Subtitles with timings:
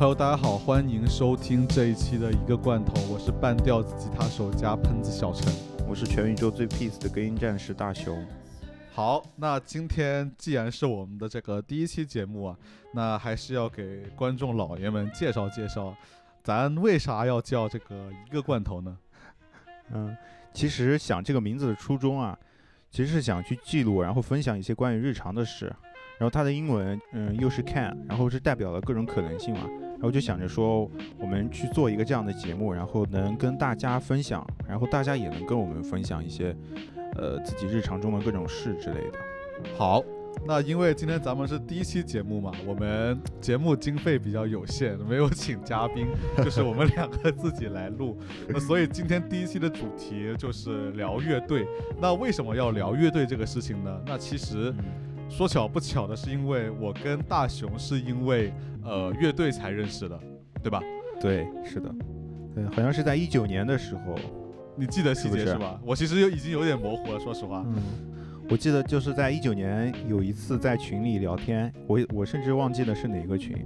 [0.00, 5.52] Hello，大家好，欢迎收听这一期的一个罐头，我是半吊子吉他手加喷子小陈。
[5.88, 8.24] 我是全宇宙最 peace 的隔音战士大熊。
[8.92, 12.56] 好，那今天既然是我们的这个第一期节目啊，
[12.94, 15.92] 那还是要给观众老爷们介绍介绍，
[16.44, 18.96] 咱为啥要叫这个一个罐头呢？
[19.92, 20.16] 嗯，
[20.52, 22.38] 其实想这个名字的初衷啊，
[22.88, 25.74] 其实是想去记录，然后分享一些关于日常的事。
[26.18, 29.68] 然后它的英文，嗯，又是 can，然后是代表了各种可能性嘛。
[29.98, 30.88] 然后就想着说，
[31.18, 36.56] 我们去做一个这样的节目，然后能跟大家分享，然后大家也能跟我们分享一些，
[37.16, 39.18] 呃，自己日常中的各种事之类的。
[39.76, 40.00] 好，
[40.46, 48.16] 那因为今天咱们是第一期节目嘛，我们节目经费比较有限，没有请嘉宾，就是我们两个自己来录。
[48.48, 51.66] 那所以今天第一期的主题就是聊乐队。
[52.00, 54.00] 那为什么要聊乐队这个事情呢？
[54.06, 54.72] 那其实。
[55.30, 58.50] 说巧不巧的是，因为我跟大雄是因为
[58.88, 60.18] 呃乐队才认识的，
[60.62, 60.80] 对吧？
[61.20, 61.94] 对，是的，
[62.54, 64.14] 对，好像是在一九年的时候，
[64.76, 65.80] 你记得细节是吧？
[65.84, 67.64] 我其实已经有点模糊了，说实话。
[67.66, 67.74] 嗯，
[68.48, 73.56] 我记得就是在一九年有一次在群里聊天，我我甚至忘记了是哪个群，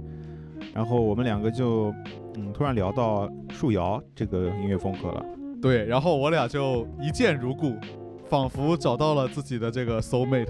[0.73, 1.93] 然后我们两个就
[2.35, 5.25] 嗯突然聊到树摇这个音乐风格了。
[5.61, 7.75] 对，然后我俩就一见如故，
[8.27, 10.49] 仿佛找到了自己的这个 soul mate。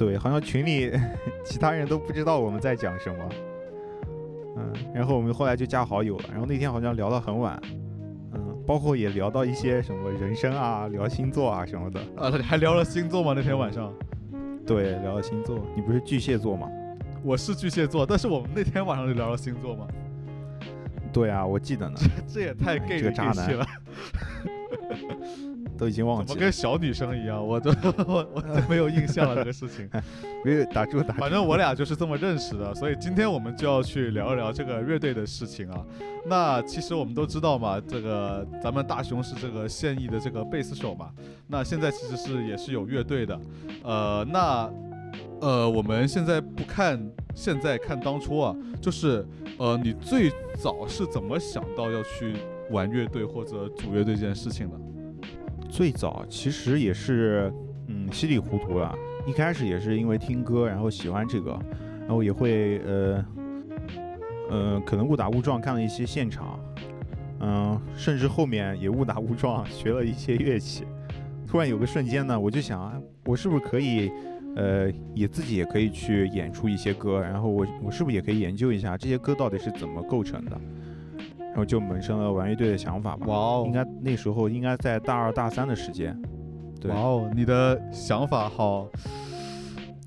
[0.00, 0.90] 对，好像群里
[1.44, 3.28] 其他人都不知道我们在讲什么，
[4.56, 7.60] 嗯，然后我们后来就加好友了，然后那天好像聊到很晚，
[8.32, 13.34] 嗯，包括也聊到一些什么人生啊，聊星座啊什么的，啊，还聊了星座吗？
[13.36, 13.92] 那天晚上？
[14.66, 15.60] 对，聊了星座。
[15.76, 16.66] 你不是巨蟹座吗？
[17.22, 19.86] 我是巨蟹座，但是我们那天晚上就聊了星座吗？
[21.12, 21.98] 对啊，我记得呢。
[22.26, 23.66] 这也太 gay 了，渣男了。
[25.80, 27.70] 都已经忘记，了，跟小女生一样，我都
[28.06, 29.88] 我我都没有印象了这个事情，
[30.44, 31.14] 没有打住打。
[31.14, 35.82] 反正我俩就是这么认识的，所以今天我们就要去聊一聊这个乐队的事情啊。
[36.26, 41.10] 那其实我们都知道嘛，这个咱们大雄是这个现役的这个贝斯手嘛，
[41.46, 43.40] 那现在其实是也是有乐队的，
[43.82, 44.70] 呃，那
[45.40, 47.00] 呃我们现在不看
[47.34, 49.26] 现在看当初啊，就是
[49.56, 52.34] 呃你最早是怎么想到要去
[52.70, 54.76] 玩乐队或者组乐队这件事情的？
[55.70, 57.52] 最早其实也是，
[57.86, 58.94] 嗯，稀里糊涂了。
[59.26, 61.58] 一开始也是因为听歌，然后喜欢这个，
[62.00, 63.24] 然后也会，呃，
[64.50, 66.58] 呃，可能误打误撞看了一些现场，
[67.40, 70.84] 嗯，甚至后面也误打误撞 学了一些乐器。
[71.46, 74.10] 突然有个瞬间呢，我就想，我是不是可以，
[74.56, 80.60] 呃，也自己也可以去演出一些歌，然后我我是不是也可以研究一下这些歌到底是怎么构成的？
[81.64, 83.26] 就萌生了玩乐队的想法吧。
[83.26, 86.16] 哇哦，应该那时候应该在大二大三的时间。
[86.88, 88.88] 哇哦，你的想法好，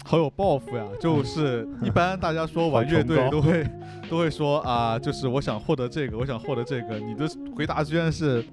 [0.04, 0.84] 好有抱负呀！
[1.00, 3.64] 就是 一般大家说玩乐队都会
[4.10, 6.98] 都会说啊，就是我想获得这个，我想获得这个。
[6.98, 8.44] 你的回答居然是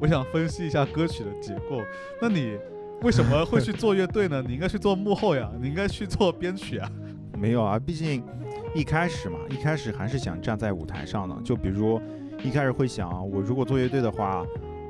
[0.00, 1.80] 我想分析一下歌曲的结构。
[2.20, 2.58] 那你
[3.02, 4.42] 为什么会去做乐队呢？
[4.44, 6.90] 你应该去做幕后呀，你应该去做编曲啊。
[7.38, 8.24] 没有啊，毕竟
[8.74, 11.36] 一开始嘛，一开始还是想站在舞台上的。
[11.44, 12.00] 就比如。
[12.44, 14.44] 一开始会想，我如果做乐队的话，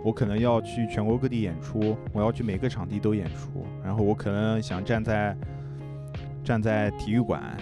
[0.04, 5.36] 我可能要去全国各地演出，我要去每个场地都演出，然后我可能想站在
[6.44, 7.56] 站在体育馆，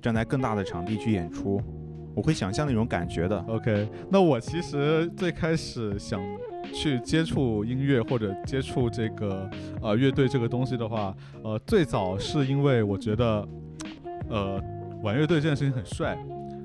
[0.00, 1.60] 站在更大的场地去演出，
[2.14, 3.38] 我会想象那种感觉的。
[3.48, 6.20] OK，那我其实最开始想
[6.72, 9.50] 去接触音乐或者接触这个
[9.80, 13.48] 呃乐队这个东西的话，呃，最早是因为我觉得，
[14.28, 14.62] 呃，
[15.02, 16.16] 玩乐队这件事情很帅。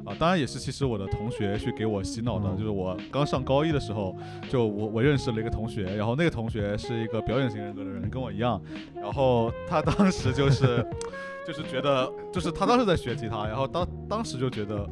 [0.08, 4.16] 啊，当然也是，其实我的同学去给我洗脑的，就是我刚上高一的时候，
[4.50, 8.62] 就我我认识了一个同学，然后那个同学是一个表演型人格的人，跟我一样，
[8.96, 10.86] 然后他当时就是，
[11.46, 14.88] 就是觉得，就是他当时在学吉他，然后当当时就觉得，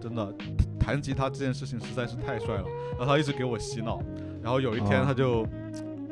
[0.00, 0.34] 真的
[0.80, 2.64] 弹吉他这件事情实在是太帅了，
[2.98, 4.02] 然后他一直给我洗脑，
[4.42, 5.46] 然后有一天他就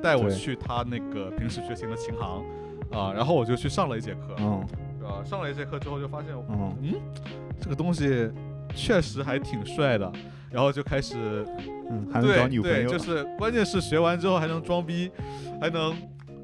[0.00, 2.44] 带我去他那个平时学琴的琴行，
[2.92, 4.64] 啊，然后我就去上了一节课，嗯，
[5.18, 6.94] 啊，上了一节课之后就发现，嗯嗯。
[7.60, 8.30] 这个东西
[8.74, 10.10] 确实还挺帅的，
[10.50, 11.44] 然后就开始，
[11.90, 15.10] 嗯，还能找女朋友，就是关键是学完之后还能装逼，
[15.60, 15.92] 还能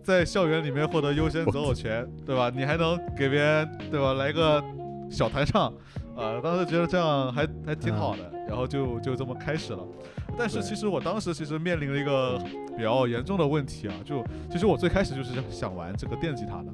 [0.03, 2.51] 在校园里面获得优先择偶权，对吧？
[2.53, 4.15] 你还能给别人，对吧？
[4.15, 4.63] 来个
[5.09, 5.73] 小弹唱，
[6.17, 9.87] 啊，当时觉得这样还还挺好的，然后就就这么开始了。
[10.37, 12.37] 但是其实我当时其实面临了一个
[12.77, 16.73] 比较严重的问题啊，就其实我最开始就是想玩这个电吉他的，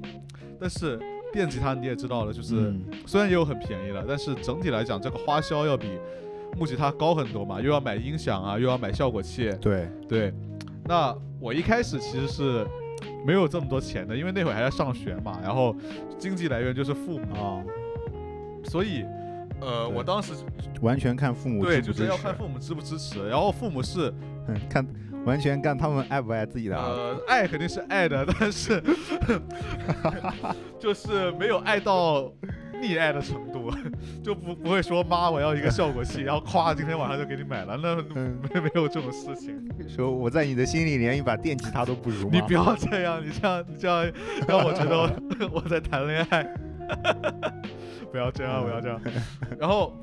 [0.58, 0.99] 但是。
[1.32, 2.75] 电吉他你也知道了，就是
[3.06, 5.87] 虽然也有很便宜的，但是整体来讲，这个花销要比
[6.56, 9.50] 木吉他高很多嘛，又要买音响啊，又要买效果器。
[9.61, 10.35] 对对，
[10.85, 12.67] 那我一开始其实是
[13.25, 15.75] 没有这么多钱的，因为那会儿还在上学嘛，然后
[16.19, 17.62] 经济来源就是父母，
[18.65, 19.05] 所以
[19.61, 20.32] 呃，我当时
[20.81, 23.29] 完全看父母对，就是要看，父母支不支持。
[23.29, 24.12] 然后父母是
[24.49, 24.87] 嗯看
[25.25, 27.00] 完全看他们爱不爱自己的儿子。
[27.00, 28.82] 呃，爱肯定是爱的， 但是
[30.78, 32.32] 就是没有爱到
[32.81, 33.70] 溺爱的程度，
[34.25, 39.61] 就不不会说妈我要一个效果器，然后咵今天晚上就给你买了，那嗯，没没有这种事情。
[39.88, 42.31] 说我在你的心里连一把电吉他都不如吗？
[42.32, 44.11] 你不要这样，你这样你这样
[44.49, 45.11] 让我觉得我
[45.55, 46.43] 我在谈恋爱，
[48.11, 49.00] 不要这样，不要这样。
[49.58, 49.94] 然后。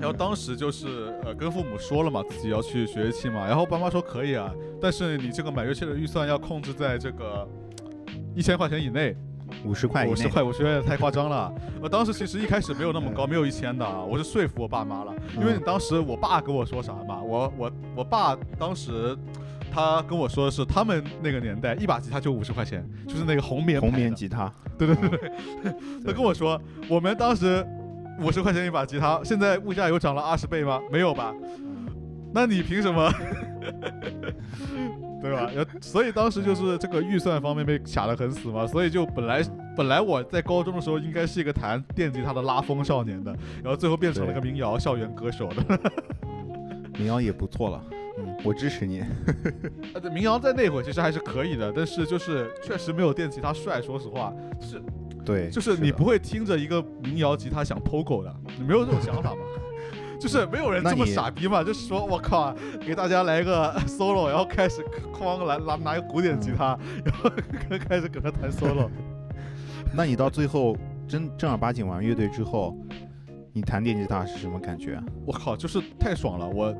[0.00, 4.50] 然后当时就是呃跟父母说了嘛，自己要去学乐器嘛，然后爸妈说可以啊，
[4.80, 7.46] 但是你这个买乐器的预算要控制在这个
[8.34, 9.14] 一千块钱以内，
[9.64, 11.52] 五十块五十块五十块太夸张了。
[11.82, 19.16] 我当时其实一开始没有那么高，没有一千的，我是说服我爸妈了，因为你当时我爸跟我说啥嘛，我我我爸当时。
[19.72, 24.52] 他跟我说的是，他们那个年代一把吉他就五十块钱，就是那个红棉红棉吉他。
[24.76, 25.30] 对对对
[25.62, 25.72] 嗯对，
[26.04, 27.64] 他跟我说，我们当时
[28.18, 30.80] 五十块钱一把吉他，现在物价有涨了二十倍吗？
[30.90, 31.34] 没有吧？
[32.32, 33.10] 那你凭什么？
[35.22, 35.50] 对吧？
[35.82, 39.42] 所以当时就是这个预算方面被卡得很死嘛，所以就本来
[39.76, 43.30] 本来我在高中的时候应该是一个弹电吉他的拉风少年的，
[43.62, 45.78] 然后最后变成了个民谣校园歌手的。
[46.98, 47.84] 民谣也不错了，
[48.18, 49.02] 嗯，我支持你。
[50.12, 54.82] 民谣在那会儿其实还是可以的，但是就是确实没有电吉他帅，说实话，是
[55.30, 59.40] 对，就是你不会听着一个民谣吉他想 POGO 的，你没有这种想法吗？
[60.20, 62.54] 就是没有人这么傻逼嘛，就是说我靠，
[62.84, 64.84] 给大家来个 solo，然后开始
[65.14, 67.30] 哐来拿拿个古典吉他，然后
[67.88, 68.90] 开始搁那弹 solo。
[69.96, 70.76] 那你到最后
[71.08, 72.76] 真正儿八经玩乐队之后，
[73.54, 75.02] 你弹电吉他是什么感觉啊？
[75.26, 76.46] 我靠，就是太爽了！
[76.46, 76.74] 我，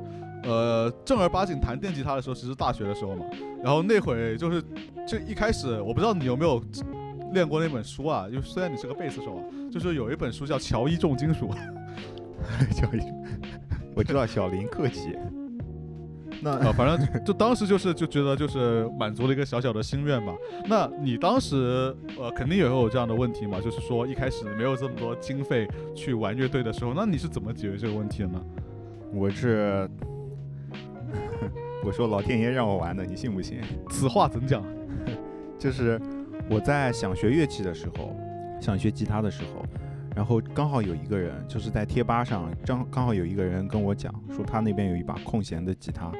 [0.44, 3.25] 呃，正儿八经弹电吉他的时候，其实大学的时候嘛，
[3.64, 4.62] 然后那会就是，
[5.08, 6.62] 就一开始我不知道你有没有
[7.32, 11.48] 练过那本书啊，就虽然你是个贝斯手啊，就是有一本书叫《乔伊重金属》，
[12.74, 13.00] 乔伊，
[13.94, 15.16] 我知道小林克己。
[16.42, 20.34] 那啊，反正 就当时就是就觉得就是满足了一个小小的心愿嘛。
[20.66, 28.42] 那你当时呃肯定也会有这样的问题嘛，就是说一开始没有这么多经费去玩乐队的时候，那你是怎么解决这个问题的呢？
[29.12, 29.86] 我是，
[31.84, 33.60] 我说老天爷让我玩的，你信不信？
[33.90, 34.64] 此话怎讲？
[35.58, 36.00] 就是
[36.50, 38.17] 我在想学乐器的时候，
[38.61, 39.64] 想学吉他的时候，
[40.17, 46.11] 然后刚好有一个人就是在贴吧上，正刚好有一个人跟我讲说他那边有一把空闲的吉他，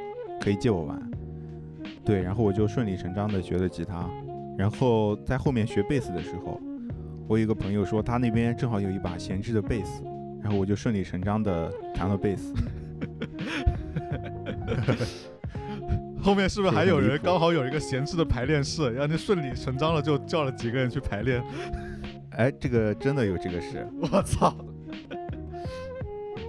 [0.41, 1.11] 可以借我玩。
[2.05, 4.09] 对，然后我就顺理成章的学了吉他。
[4.57, 6.61] 然后在后面学贝斯的时候，
[7.27, 10.05] 我有一个朋友说他那边正好有一把闲置的贝斯，
[10.41, 12.55] 然后我就顺理成章的弹了贝斯。
[16.31, 21.43] 后面是不是还有人刚好有一个闲置的排练室，然后就顺理成章的就叫了几个人去排练？
[22.31, 23.85] 哎，这个真的有这个事。
[24.01, 24.55] 我操！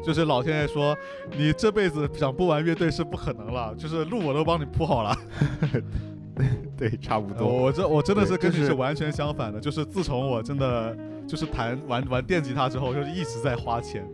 [0.03, 0.95] 就是老天爷说，
[1.35, 5.17] 你这辈子想不玩乐队是不可能了，就是路我都帮你铺好了。
[6.77, 7.47] 对，差不多。
[7.47, 10.95] 我这我真的是跟你是完全相反的，就是自从我真的
[11.25, 14.07] 就是弹玩玩电吉他之后，就是一直在花钱，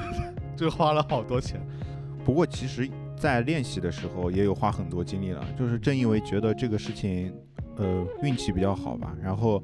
[0.54, 1.58] 就花了好多钱。
[2.22, 7.32] 不过其实，在练习的时候也有花很多精力了，就是正因为觉得这个事情，
[7.76, 9.16] 呃，运气比较好吧。
[9.22, 9.62] 然后，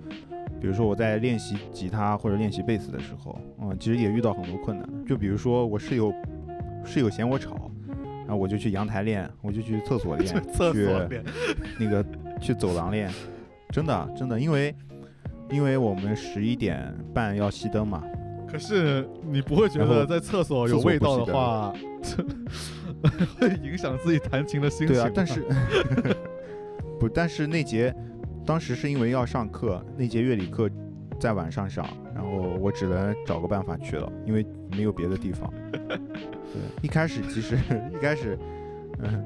[0.60, 4.88] 比如说我在练习吉他或者练习贝斯的时候，嗯，其实也遇到很多困难。
[5.06, 6.12] 就比如说我室友，
[6.84, 7.70] 室友嫌我吵，
[8.26, 11.22] 然后我就去阳台练，我就去厕所练， 去厕所练，
[11.78, 12.04] 那个
[12.40, 13.10] 去走廊练，
[13.70, 14.74] 真的真的，因为
[15.50, 18.02] 因为我们十一点半要熄灯嘛，
[18.52, 21.72] 可是你不会觉得在厕所有味道的话，
[23.40, 24.88] 会影响自己弹琴的心情？
[24.88, 25.42] 对啊，但是
[27.00, 27.94] 不，但是那节
[28.44, 30.68] 当时是因为要上课，那节乐理课
[31.18, 32.28] 在晚上上，然后
[32.60, 35.50] 我只能找个办法去了，因为没有别的地方。
[35.88, 35.98] 对，
[36.82, 37.56] 一开始其实
[37.90, 38.38] 一开始，
[38.98, 39.24] 嗯，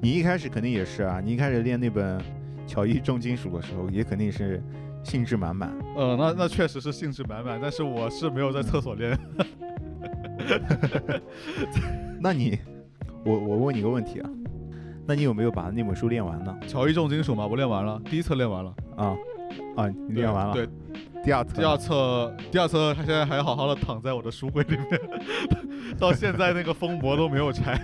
[0.00, 2.20] 你一开始肯定也是啊，你一开始练那本
[2.64, 4.62] 乔伊重金属的时候，也肯定是
[5.02, 5.72] 兴致满满。
[5.96, 9.18] 呃，那那确实是兴致满满，但是我是没有在厕所练。
[12.20, 12.58] 那你，
[13.24, 14.30] 我我问你个问题啊，
[15.06, 16.56] 那你有没有把那本书练完呢？
[16.66, 19.16] 乔伊重金属嘛，我练完了，第一册练完了，啊
[19.76, 20.52] 啊，你练完了？
[20.52, 20.68] 对，
[21.24, 25.00] 第二册，第二册，第二册，他现在还好好的躺在我的书柜里面，
[25.98, 27.78] 到现在那个封膜都没有拆。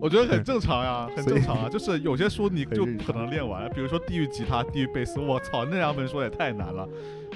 [0.00, 1.68] 我觉得很正常呀，很正常啊。
[1.68, 6.88] 就是有些书你就不可能练完，比如说地狱吉他、地狱贝斯，我操，那两本书也太难了，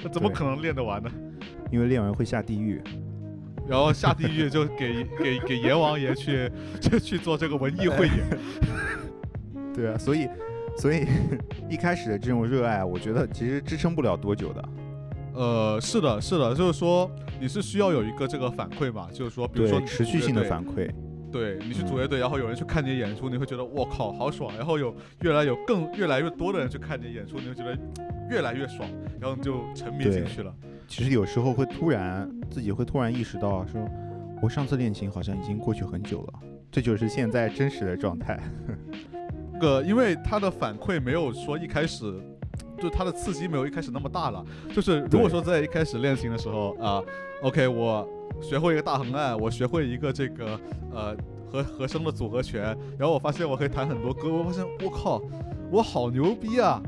[0.03, 1.09] 那怎么可能练得完呢？
[1.71, 2.81] 因为练完会下地狱。
[3.67, 6.51] 然后下地狱就给 给给阎王爷去
[6.81, 8.39] 去去做这个文艺汇演。
[9.73, 10.27] 对啊，所以
[10.77, 11.05] 所以
[11.69, 14.69] 一开始的这种热爱，我觉得其实支撑不了多久的。
[15.33, 20.91] 呃，是的，是的，就是说你是需要有一个这个反馈嘛，就是说，比如说持续性的反馈，
[21.31, 27.77] 对你去组嗯乐队，然后有人去看你的演出，你会觉得我靠好爽，然后有越来有更越来越多的人去看你的演出，你会觉得
[28.29, 30.53] 越来越爽，然后你就沉迷进去了。
[30.87, 33.81] 其实有时候会突然自己会突然意识到，说
[34.41, 36.33] 我上次练琴好像已经过去很久了，
[36.71, 38.39] 这就是现在真实的状态。
[39.53, 42.13] 这 个因为他的反馈没有说一开始。
[42.79, 46.99] 就他的刺激没有一开始那么大了，就是如果说在一开始练琴的时候啊、
[47.43, 48.09] o k 我
[48.39, 50.59] 学会一个大横按，我学会一个这个
[50.93, 51.15] 呃
[51.51, 55.21] 和和声的组合拳，然后我发现我可以弹很多歌，我发现我靠，
[55.71, 56.81] 我好牛逼啊！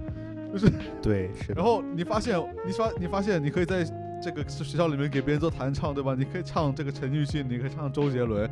[1.02, 1.56] 对，是的。
[1.56, 3.84] 然后你发现，你发你发现你可以在
[4.22, 6.16] 这个学校里面给别人做弹唱，对吧？
[6.18, 8.50] 你可以唱这个陈奕迅，你可以唱周杰伦，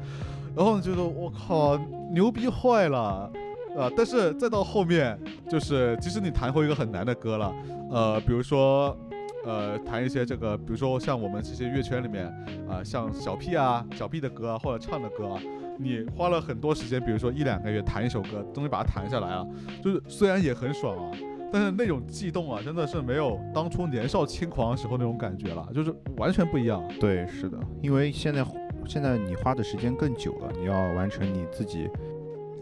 [0.56, 1.78] 然后你觉得我靠
[2.12, 3.32] 牛逼坏了，
[3.78, 3.90] 啊！
[3.96, 5.18] 但是再到后面，
[5.50, 7.54] 就是即使你弹会一个很难的歌了，
[7.92, 8.98] 呃，比如说。
[9.46, 12.26] 呃，弹一些这个，比如说像我们这些乐圈里面
[12.70, 15.42] 啊、像小 P 啊、小 P 的歌啊，或者唱的歌啊，
[15.80, 19.48] 你花了很多时间，比如说一两个月弹一首歌，终于把它弹下来了，
[19.84, 21.18] 就是虽然也很爽啊，
[21.52, 26.84] 但是那种悸动啊，真的是没有当初年少轻狂的时候那种感觉了，就是完全不一样。
[27.00, 28.46] 对，是的，因为现在
[28.86, 31.90] 现在你花的时间更久了，你要完成你自己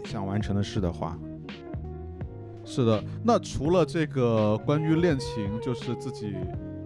[0.05, 1.17] 想完成的事的话，
[2.65, 6.36] 是的，那除了这个关于恋情，就是自己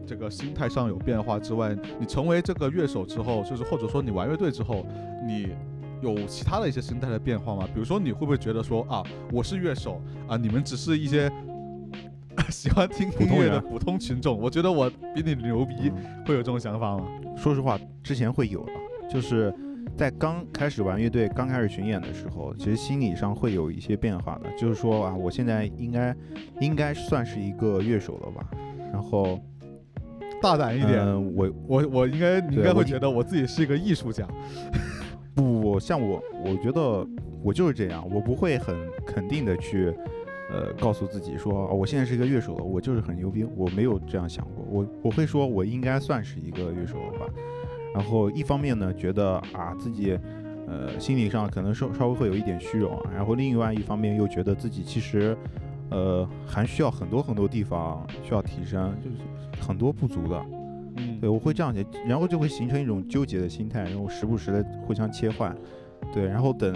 [0.05, 4.85] 这个心态上有变化之外，你成为这个乐手之后，就是或者说你玩乐队之后，
[5.25, 5.49] 你
[6.01, 7.67] 有其他的一些心态的变化吗？
[7.73, 11.31] 比如说你会不会觉得说啊，我是乐手啊，你们只是一些
[12.49, 17.05] 喜欢听音乐的普通群众，我觉得我比你牛逼，嗯会有这种想法吗？
[17.37, 18.71] 说实话，之前会有的，
[19.09, 19.53] 就是
[19.97, 26.15] 在刚开始玩乐队、刚开始巡演的时候，其实心理上会有一些变化的，就是说啊，我现在应该
[26.59, 28.45] 应该算是一个乐手了吧，
[28.91, 29.39] 然后
[30.43, 34.27] 大胆一点，嗯我我我应该你应该会觉得我自己是一个艺术家。
[35.33, 37.07] 不不像我，我觉得
[37.41, 38.75] 我就是这样，我不会很
[39.07, 39.93] 肯定的去。
[40.51, 47.25] 呃，告诉自己说、哦我现在是一个乐手了，我就是很牛逼，我没有这样想过，我我会说，我应该算是一个乐手了吧。
[47.95, 50.19] 然后一方面呢，觉得啊自己，
[50.67, 55.35] 呃，心理上可能稍稍微会有一点虚荣啊，然后另外一方面又觉得自己其实，
[55.89, 59.15] 呃，还需要很多很多地方需要提升，就是
[59.59, 60.45] 很多不足的。
[60.95, 65.55] 嗯，对，我会这样写，然后就会形成一种纠结的心态，然后时不时的互相切换，
[66.13, 66.75] 对，然后等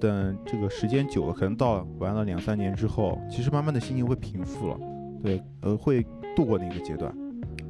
[0.00, 4.78] 等这个时间久了，可能到玩了两三年之后，其实慢慢的心情会平复了，
[5.22, 6.02] 对，呃，会
[6.34, 7.12] 度过那个阶段，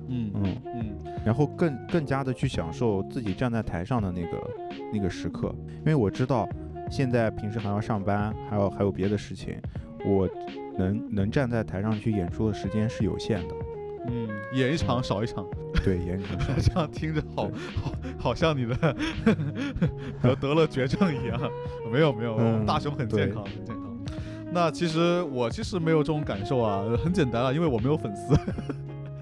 [0.08, 0.84] 嗯嗯，嗯。
[1.24, 4.50] 然后更更加的去享受自己站在台上的那个
[4.92, 6.48] 那个时刻，因为我知道
[6.88, 9.60] 现在平时还要上班，还有还有别的事情，
[10.06, 10.28] 我
[10.78, 13.54] 能能站在台上去演出的时间是有限的，
[14.06, 15.44] 嗯，演一场少一场，
[15.84, 17.50] 对，演一场少 这样听着好
[17.82, 18.96] 好好像你的
[20.22, 21.38] 得得了绝症一样。
[21.92, 23.98] 没有没有，嗯大熊很健康，很健康。
[24.50, 28.34] 那其实我其实没有这种感受啊，很简单啊，因为我没有粉丝，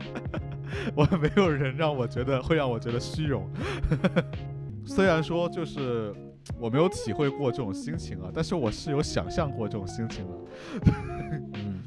[0.95, 3.49] 我没有人让我觉得会让我觉得虚荣。
[4.87, 6.15] 虽然说就是
[6.61, 10.33] 我没有体会过这种心情啊，但是我是有想象过这种心情的，
[10.87, 11.26] 嗯，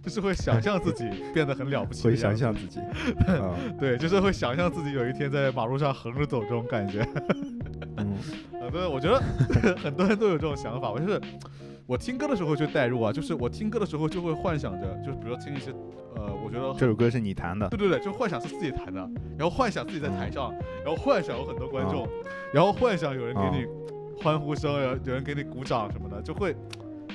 [0.03, 2.79] 就是会想象自己变得很了不起，会想象自己，
[3.27, 7.07] 啊，对，就是会想象自己有一天在马路上横着走这种感觉。
[7.97, 8.17] 嗯。
[8.61, 9.19] 呃，对，我觉得
[9.77, 10.91] 很多人都有这种想法。
[10.91, 11.21] 我就是
[11.85, 15.71] 我听歌的时候就代入啊，就是我听歌的时候就会幻想着，就是比如说听一些
[16.15, 18.99] 呃，我觉得这首歌是你弹的，对对对，就幻想是自己弹的，
[19.37, 20.53] 然后幻想自己在台上，
[20.83, 22.09] 然后幻想有很多观众，啊
[22.53, 23.65] 然后幻想有人给啊你
[24.21, 26.55] 欢呼声，有有人给你鼓掌什么的，就会。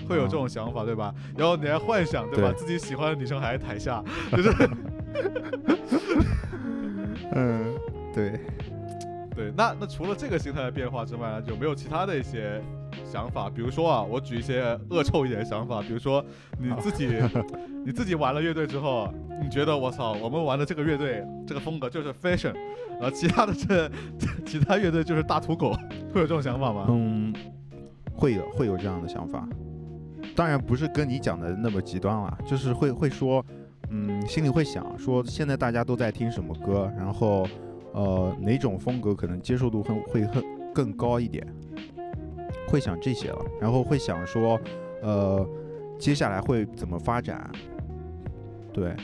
[0.08, 1.14] 会有这种想法，对吧？
[1.36, 2.52] 然后你还幻想，对吧？
[2.52, 4.50] 对自己喜欢的女生还在台下， 就是
[7.32, 7.74] 嗯，
[8.14, 8.40] 对，
[9.34, 12.62] 对，那那除了这个心态的变化之外呢，有没有其他的一些
[13.04, 13.50] 想法？
[13.50, 16.24] 比如说啊，我举一些恶臭一点的想法，比如说
[16.58, 17.08] 你自己
[17.84, 22.54] 你自己玩了乐队之后，你觉得我操，我们玩的这个乐队这个风格就是 fashion，
[23.00, 23.90] 然后其他的这
[24.46, 25.72] 其他乐队就是大土狗，
[26.12, 26.86] 会有这种想法吗？
[26.88, 27.34] 嗯，
[28.14, 29.46] 会有会有这样的想法，
[30.34, 33.44] 当然不是跟你讲的那么极端了，就是会会说，
[33.90, 37.46] 嗯，心里会想说现在大家都在听什么歌，然后
[37.92, 41.46] 呃哪种风格可能接受度会会更更高一点，
[42.68, 44.60] 会想这些了，然后会想说，
[45.02, 45.46] 呃，
[45.98, 47.50] 接下来会怎么发展，
[48.72, 48.94] 对。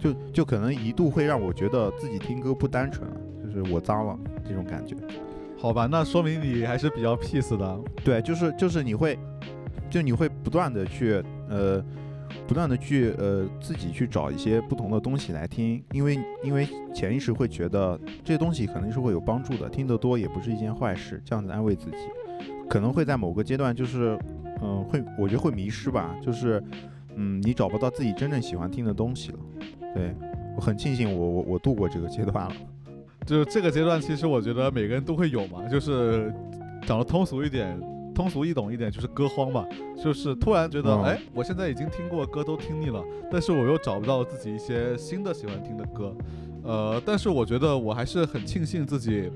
[0.00, 4.94] 就就可能一度会让我觉得自己听歌不单纯了，就是我脏了这种感觉。
[5.58, 7.80] 好吧，那说明你还是比较 peace 的。
[8.04, 9.18] 对，就是就是你会，
[9.90, 11.82] 就你会不断的去呃，
[12.46, 21.96] 不断的去呃自己去找一些不同的东西来听，因为因为潜意识会觉得这些东西肯定是会有帮助的，听得多也不是一件坏事，这样子安慰自己，
[22.68, 24.18] 可能会在某个阶段就是
[24.62, 26.62] 嗯会我觉得会迷失吧，就是
[27.16, 29.38] 嗯你找不到自己真正喜欢听的东西了。
[29.94, 30.14] 对
[30.54, 32.52] 我很庆幸我我我度过这个阶段了。
[33.26, 36.32] 就是这个阶段，其实我觉得每个人都会有嘛，就是
[36.86, 37.78] 讲的通俗一点。
[38.18, 39.64] 通俗易懂一点就是歌荒嘛，
[40.02, 46.12] 就是突然觉得，哎，我现在已经听过歌都听腻了，但是我又找不到自己一些新的喜欢听的歌，
[46.64, 49.30] 呃，但是我觉得我还是很庆幸自己，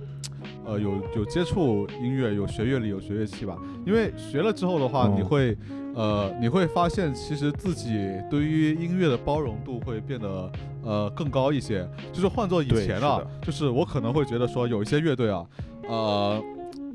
[0.65, 5.57] 呃，有有接触音乐，有学乐理，有学乐器吧，因为学了之后的话，你会，
[5.95, 7.95] 呃，你会发现其实自己
[8.29, 11.89] 对于音乐的包容度会变得，呃，更高一些。
[12.13, 15.47] 就是换做以前啊，就是我可能会觉得说有一些乐队啊，
[15.87, 16.43] 呃。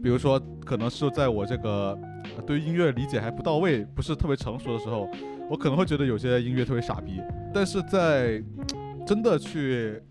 [0.08, 2.00] 比如说，可能是在我这个
[2.46, 5.06] 对音乐理解还不到位、不是特别成熟的时候，
[5.50, 7.22] 我可能会觉得有些音乐特别傻逼。
[7.54, 8.42] 但是在
[9.06, 10.02] 真的去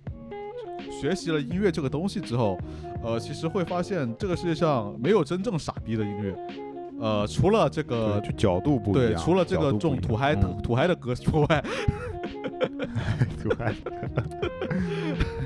[1.01, 2.59] 学习了音乐这个东西之后，
[3.03, 6.37] 呃，其实会发现这个世界上没有真正傻逼的音乐。
[7.01, 11.65] 呃，除了这个就角度不一样，对，除了这个这种土嗨土嗨的歌之外。
[13.43, 13.75] 土嗨。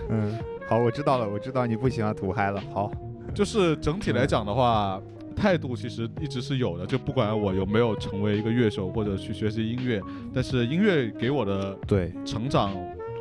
[0.09, 0.37] 嗯，
[0.69, 2.61] 好，我知道了，我知道你不喜欢土嗨了。
[2.75, 2.91] 好。
[3.35, 5.01] 就是整体来讲的话，
[5.35, 6.87] 态度其实一直是有的。
[6.87, 10.03] 就不管我有没有成为一个乐手或者去学习音乐，
[10.35, 12.75] 但是音乐给我的对成长，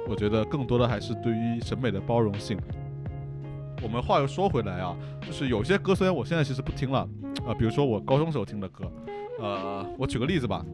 [0.08, 2.58] 我觉得更多的还是对于审美的包容性。
[3.82, 4.94] 我们话又说回来啊，
[5.26, 7.08] 就是有些歌虽然我现在其实不听了
[7.48, 8.92] 啊，比如说我高中时候听的歌，
[9.40, 10.66] 呃，我举个例子吧，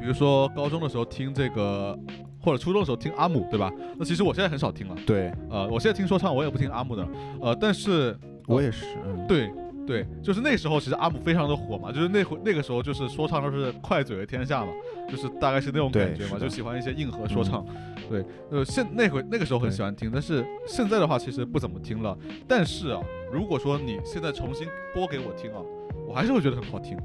[0.00, 1.98] 比如说高中的时候听这个。
[2.42, 3.70] 或者初中的时候听阿姆，对吧？
[3.98, 4.96] 那其实我现在很少听了。
[5.06, 7.06] 对，呃，我现在听说唱，我也不听阿姆的。
[7.38, 8.86] 呃，但是我也是。
[9.28, 9.52] 对，
[9.86, 14.72] 对，就是那时候其实阿姆非常的火嘛，就是那会那个时候就是说唱都是快嘴的天下嘛，
[15.06, 17.62] 就是大概是那种感觉嘛，就喜欢一些硬核说唱。
[18.08, 22.16] 对，呃，现那会那个时候很喜欢听，但是现在的话其实不怎么听了。
[22.48, 25.60] 但是啊，如果说你现在重新播给我听啊，
[26.08, 26.96] 我还是会觉得很好听，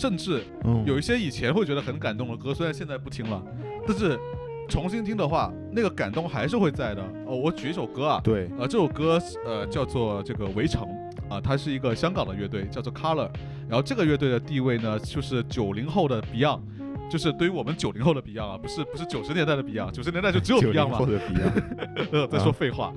[0.00, 0.42] 甚至
[0.86, 3.42] 有一些以前会觉得很感动的歌，虽然现在不听了，
[3.86, 4.18] 但是。
[4.68, 7.02] 重新听的话，那个感动还是会在的。
[7.26, 10.86] 哦，我举一首歌啊，对，呃，这首歌呃叫做这个围城
[11.28, 13.28] 啊，它是一个香港的乐队，叫做 Color。
[13.68, 16.60] 然后这个乐队的地位呢，就是九零后的 Beyond。
[17.10, 20.98] 就是对于我们九零后的 Beyond 啊，不是不是九十年代的 Beyond，九十年代就只有 Beyond 嘛。
[22.12, 22.94] 呃，在说废话。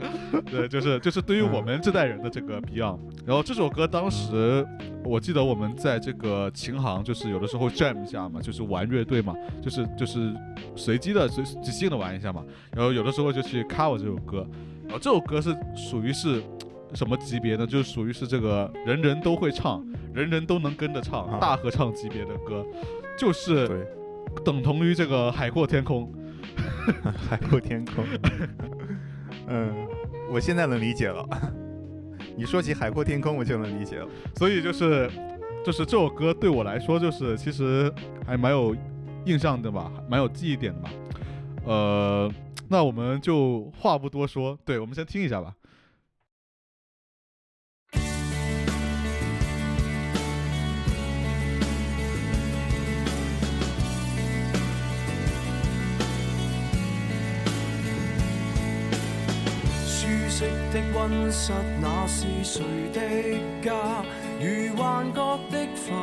[0.51, 2.99] 对，就是就是对于我们这代人的这个 Beyond。
[3.25, 4.65] 然后这首歌当时
[5.03, 10.31] 我记得我们在这个琴行，就是有的时候 jam 一下嘛，就是玩乐队嘛，就是就是
[10.75, 12.45] 随机的随即兴的玩一下嘛。
[12.75, 14.47] 然后有的时候就去 cover 这首歌。
[14.83, 16.39] 然后这首歌是属于是
[16.93, 17.65] 什么级别呢？
[17.65, 22.63] 就是属于是这个人人都会唱，人人都能跟着唱，大合唱级别的歌，
[23.17, 23.87] 就是。
[24.35, 24.43] 对。
[24.43, 26.11] 等同于这个海阔天空，
[27.29, 28.03] 海阔天空。
[29.47, 29.73] 嗯，
[30.31, 31.27] 我现在能理解了。
[32.35, 34.07] 你说起海阔天空，我就能理解了。
[34.35, 35.09] 所以就是，
[35.65, 37.91] 就是这首歌对我来说，就是其实
[38.25, 38.75] 还蛮有
[39.25, 40.89] 印象的吧，蛮有记忆点的吧。
[41.65, 42.31] 呃，
[42.69, 45.53] 那我们就话不多说，对我们先听一下吧。
[60.41, 62.99] 的温室，那是谁的
[63.61, 63.73] 家？
[64.39, 65.93] 如幻觉的浮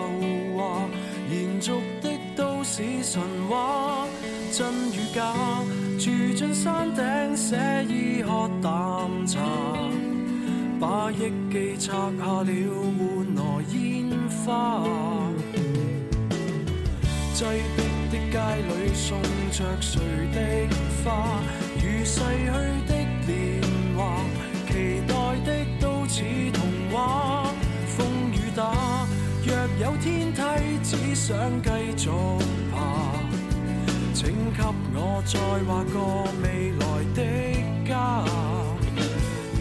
[0.57, 0.89] 华，
[1.31, 4.07] 延续的都市神话，
[4.53, 5.35] 真与假？
[5.99, 7.57] 住进山顶，写
[7.89, 9.41] 意喝淡茶，
[10.79, 13.43] 把忆记拆下了，换来
[13.75, 14.09] 烟
[14.45, 14.83] 花。
[17.35, 17.79] 挤迫
[18.11, 18.39] 的街
[18.69, 19.19] 里，送
[19.51, 20.01] 着谁
[20.33, 20.39] 的
[21.05, 21.09] 花？
[21.83, 22.53] 如逝去
[22.87, 22.91] 的
[26.21, 26.61] 似童
[26.93, 27.47] 话，
[27.97, 29.07] 风雨打，
[29.43, 30.43] 若有天梯，
[30.83, 32.11] 只想继续
[32.71, 32.77] 爬。
[34.13, 35.97] 请给我再画个
[36.43, 36.83] 未来
[37.15, 37.19] 的
[37.89, 38.23] 家。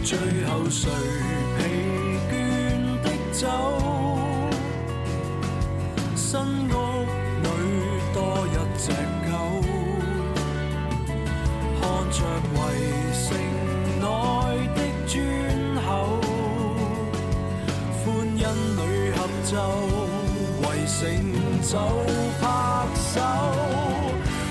[0.04, 0.90] 最后谁
[1.56, 1.58] 疲
[2.28, 2.32] 倦
[3.02, 3.42] 的走？
[6.14, 6.28] 新
[6.68, 6.74] 屋
[7.42, 7.48] 里
[8.12, 8.92] 多一只
[9.24, 9.32] 狗，
[11.80, 12.18] 看着
[12.52, 12.58] 围
[21.62, 21.78] 就
[22.40, 23.20] 拍手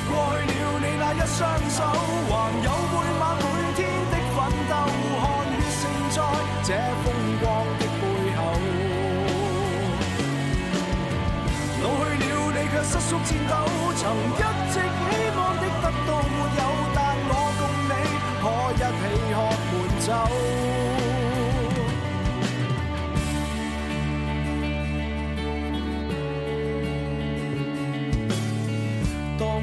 [0.08, 0.14] 过
[0.46, 1.84] 去了你那一双手
[2.30, 2.32] 还
[2.64, 3.44] 有每晚每
[3.76, 3.80] 天
[4.12, 4.38] 的奋
[4.70, 4.74] 斗
[5.20, 5.22] 汗
[5.60, 6.18] 血胜在
[6.64, 6.68] 这
[7.04, 7.06] 风
[7.42, 7.44] 光
[7.80, 8.02] 的背
[8.38, 8.40] 后
[11.82, 13.52] 老去了你却失速战抖
[13.96, 14.42] 曾一
[14.72, 16.62] 直希望的得到没有
[16.94, 17.92] 但我共你
[18.40, 18.44] 可
[18.76, 19.02] 一起
[19.34, 19.38] 喝
[19.72, 19.74] 闷
[20.06, 20.69] 酒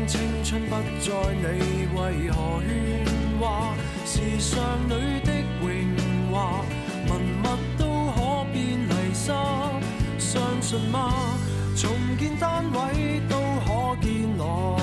[0.07, 3.75] 青春不再，你为何喧哗？
[4.05, 4.55] 时尚
[4.89, 5.67] 里的荣
[6.31, 6.65] 华，
[7.09, 7.45] 文物
[7.77, 9.35] 都可变泥沙，
[10.17, 11.13] 相信吗？
[11.77, 14.79] 重建单位都可見落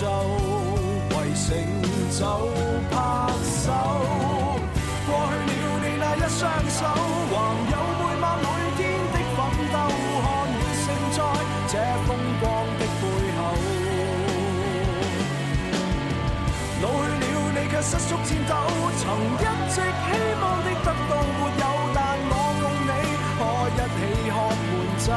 [0.00, 0.06] 裏合奏，
[1.10, 1.48] 圍城
[2.18, 2.24] 就
[2.90, 2.94] 拍
[3.44, 3.68] 手。
[5.06, 6.78] 過去了你那一雙手，
[7.30, 7.34] 還
[7.70, 8.46] 有每晚每
[8.78, 8.80] 天
[9.12, 9.38] 的奮
[9.70, 9.76] 鬥，
[10.24, 11.18] 看你勝在
[11.68, 11.74] 這
[12.06, 12.08] 風
[12.40, 12.44] 光
[12.78, 13.02] 的背
[13.36, 13.38] 後。
[16.82, 18.52] 老去了，你卻失速戰鬥。
[19.00, 19.04] 曾
[19.36, 20.08] 一直希
[20.40, 21.98] 望的得到沒有，但
[22.30, 22.90] 我共你
[23.36, 23.40] 可
[23.76, 24.68] 一起喝悶
[25.06, 25.08] 酒。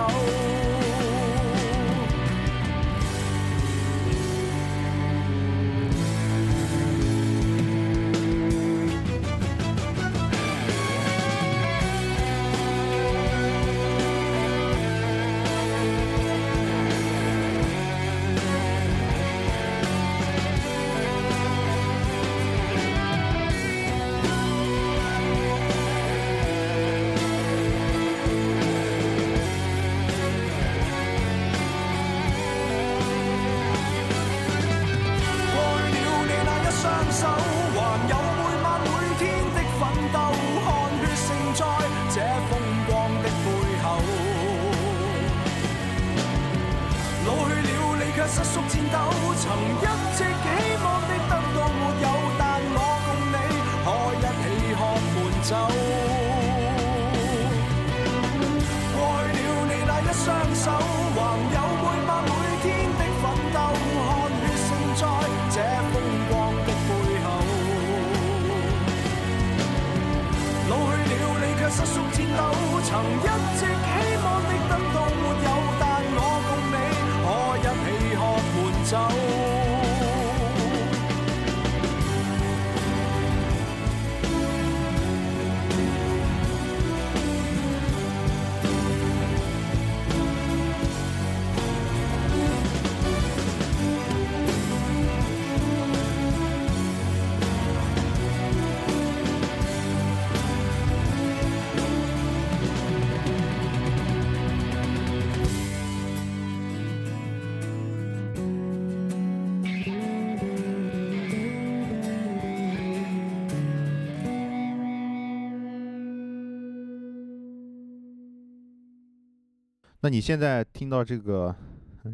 [120.13, 121.55] 你现在听到这个，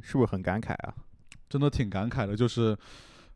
[0.01, 0.95] 是不是很感慨啊？
[1.49, 2.73] 真的挺感慨的，就是，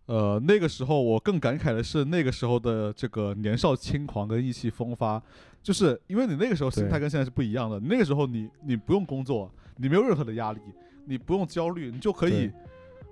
[0.05, 5.21] 呃，那个时候我更感慨的是那个时候的这个年少轻狂跟意气风发，
[5.61, 10.61] 就是因为你那个时候心态跟现在是不一样的，那个时候你你不用工作，你没有任何的压力，
[11.03, 12.49] 你不用焦虑，你就可以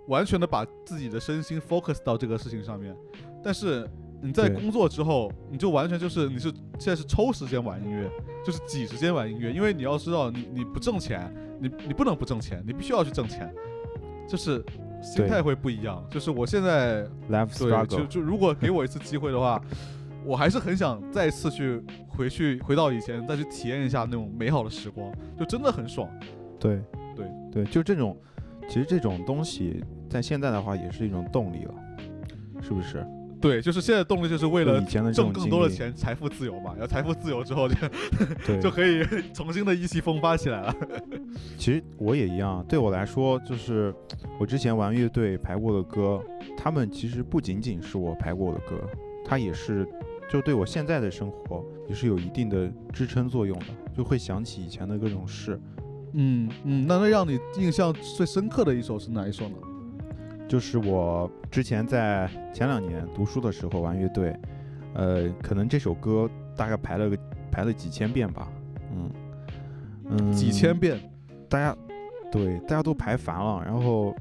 [0.08, 2.96] 完全的把自己的身心 focus 到这个事情上面，
[3.44, 3.86] 但是。
[4.22, 8.10] 你在工作之后，你就完全就是你是现在是抽时间玩音乐，
[8.46, 13.52] 就是挤时间玩音乐，因为你要知道你你不挣钱，你你不能不挣钱，你必须要去挣钱，
[14.28, 14.64] 就是
[15.02, 16.06] 心态会不一样。
[16.10, 17.04] 就是我现在
[17.88, 19.60] 对，就就如果给我一次机会的话，
[20.24, 26.08] 我还是很想再次去回去回到以前，再去体验一下那种美好的时光，就真的很爽。
[26.60, 26.80] 对
[27.16, 28.16] 对对，就这种，
[28.68, 31.74] 其实这种东西在现在的话也是一种动力了，
[32.62, 33.04] 是不是？
[33.42, 34.80] 对，就是现在动力就是为了
[35.12, 36.72] 挣更多的钱，财富自由嘛。
[36.74, 37.76] 然后财富自由之后就
[38.46, 40.76] 对， 就可以重新的意气风发起来了。
[41.58, 43.94] 其实我也一样，对我来说，就是
[44.40, 46.24] 我之前玩乐队排过的歌，
[46.56, 48.76] 他们其实不仅仅是我排过的歌，
[49.26, 49.88] 它也是
[50.30, 53.66] 就对我现在的生活也是有一定的支撑作用的，
[53.98, 55.60] 就会想起以前的各种事。
[56.14, 59.56] 嗯嗯，那那让你印象最深刻的一首是哪一首呢？
[60.52, 64.38] 就是我之前在前两年读书的时候玩乐队，
[64.94, 67.18] 呃，可能这首歌大概排了个
[67.50, 68.52] 排了几千遍吧，
[68.92, 69.10] 嗯
[70.10, 71.00] 嗯，几千遍。
[71.48, 71.74] 大家
[72.30, 74.14] 对大家都排烦了，然后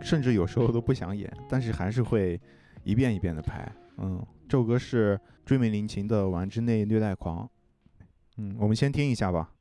[0.00, 2.40] 甚至有时候都不想演，但是还是会
[2.82, 3.70] 一遍一遍的排。
[3.98, 7.44] 嗯，这首歌是追美林琴的《玩之内虐待狂》。
[8.38, 9.52] 嗯，我们先听一下吧。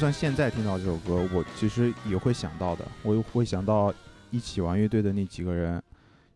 [0.00, 3.92] 就算现在听到这首歌，我其实也会想到的，我会想到
[4.30, 5.78] 一起玩乐队的那几个人，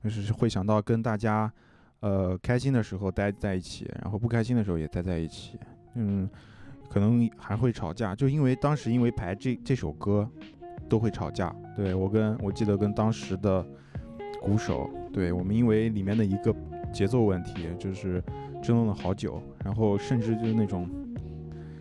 [0.03, 1.51] 就是会想到跟大家，
[2.01, 5.59] 呃，开心的时候待在一起，然后不开心的时候也待在一起，
[5.95, 6.29] 嗯，
[6.91, 10.29] 可能还会吵架，就因为当时因为排这这首歌，
[10.87, 11.51] 都会吵架。
[11.75, 13.67] 对我跟我记得跟当时的
[14.43, 16.55] 鼓手，对我们因为里面的一个
[16.93, 18.23] 节奏问题，就是
[18.63, 20.87] 争论了好久，然后甚至就是那种。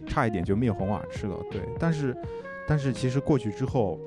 [0.06, 1.62] 差一点就灭红瓦赤了，对。
[1.80, 2.16] 但是，
[2.68, 4.00] 但是其实过去之后，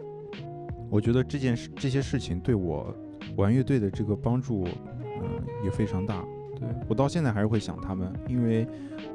[0.90, 2.94] 我觉得这件事、这些事情对我
[3.36, 6.24] 玩乐队的这个帮助，嗯，也非常大。
[6.58, 8.66] 对我到现在还是会想他们，因为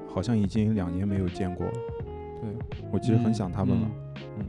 [0.08, 1.74] 好像已经两年没有见过了。
[2.42, 2.50] 对
[2.92, 3.88] 我其实很想他们了。
[4.16, 4.46] 嗯嗯。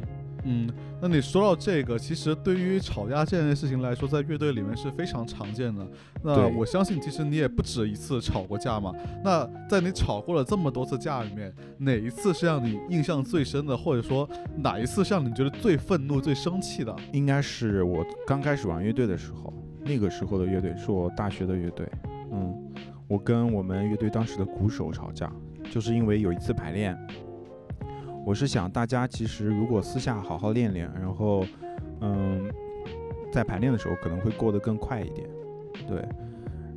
[1.00, 5.86] 那你说到这个，其实对于吵架这件事情来说，在乐队里面是非常常见的。
[6.22, 8.92] 那我相信，其实你也不止一次吵过架嘛。
[9.24, 16.94] 那在你吵过了这么多次架里面，哪一次是让你印象最深的，或者说哪一次是让你觉得最愤怒、最生气的？
[17.12, 19.52] 应该是我刚开始玩乐队的时候，
[19.84, 21.88] 那个时候的乐队是我大学的乐队。
[22.30, 22.54] 嗯，
[23.08, 25.32] 我跟我们乐队当时的鼓手吵架，
[25.70, 26.96] 就是因为有一次排练。
[28.24, 31.44] 我是想，大家其实如果私下好好练练，然后，
[32.00, 32.48] 嗯，
[33.32, 35.28] 在排练的时候可能会过得更快一点，
[35.88, 36.04] 对。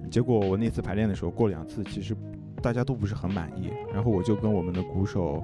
[0.09, 2.15] 结果我那次排练的时候过两次，其实
[2.61, 3.71] 大家都不是很满意。
[3.93, 5.43] 然后我就跟我们的鼓手，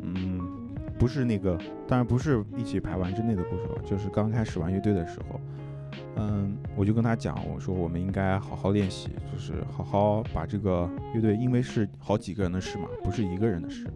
[0.00, 0.40] 嗯，
[0.98, 5.40] 不是那个，当然不是一起排完之内的鼓手，就是刚开始玩乐队的时候，
[6.16, 13.86] 嗯，我就跟他讲，我说我们应该好好练习，就是好好把这个乐队，因为是好几个人的事嘛，不是一个人的事。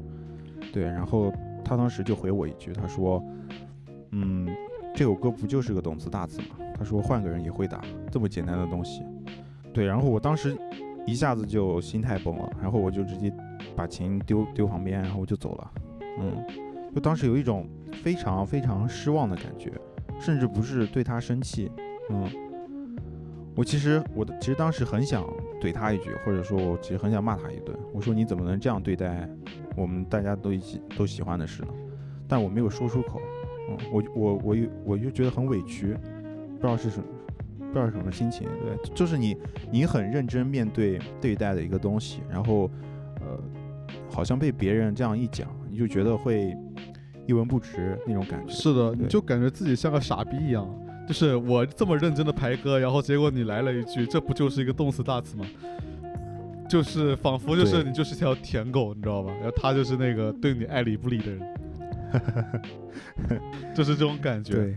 [0.77, 1.33] 对，然后
[1.65, 3.25] 他当时就回我一句，他说
[4.13, 4.47] ：“嗯，
[4.95, 9.03] 这首歌不就是个动词大词吗？”他说：“换个人也会打，这么简单的东西。”
[9.73, 10.55] 对，然后我当时
[11.07, 13.33] 一下子就心态崩了，然后我就直接
[13.75, 15.71] 把琴丢丢旁边，然后我就走了。
[16.19, 16.45] 嗯，
[16.95, 17.67] 就当时有一种
[18.03, 19.73] 非常非常失望的感觉，
[20.21, 21.73] 甚至不是对他生气。
[22.11, 22.29] 嗯，
[23.57, 25.25] 我其实我的其实当时很想
[25.61, 27.77] 怼他一句，或者说我其实很想骂他一顿。
[27.93, 29.27] 我说：“你怎么能这样对待？”
[29.75, 31.69] 我们大家都一起都喜欢的事呢，
[32.29, 33.21] 但我没有说出口，
[33.71, 35.97] 嗯，我我我又我就觉得很委屈，
[36.57, 37.05] 不知道是什么，
[37.59, 39.37] 不知道什么心情，对，就是你
[39.71, 42.71] 你很认真面对对待的一个东西，然后
[43.21, 43.39] 呃，
[44.11, 46.55] 好像被别人这样一讲，你就觉得会
[47.27, 48.53] 一文不值那种感觉。
[48.53, 50.67] 是的，你就感觉自己像个傻逼一样，
[51.07, 55.47] 就是我这么认真的排歌，然后结果你来了一句，这不就是一个动词大词吗？
[56.69, 59.33] 就是仿佛就是你就是条舔狗，你知道吧？
[59.35, 61.57] 然后他就是那个对你爱理不理的人，
[63.73, 64.53] 就是这种感觉。
[64.53, 64.77] 对，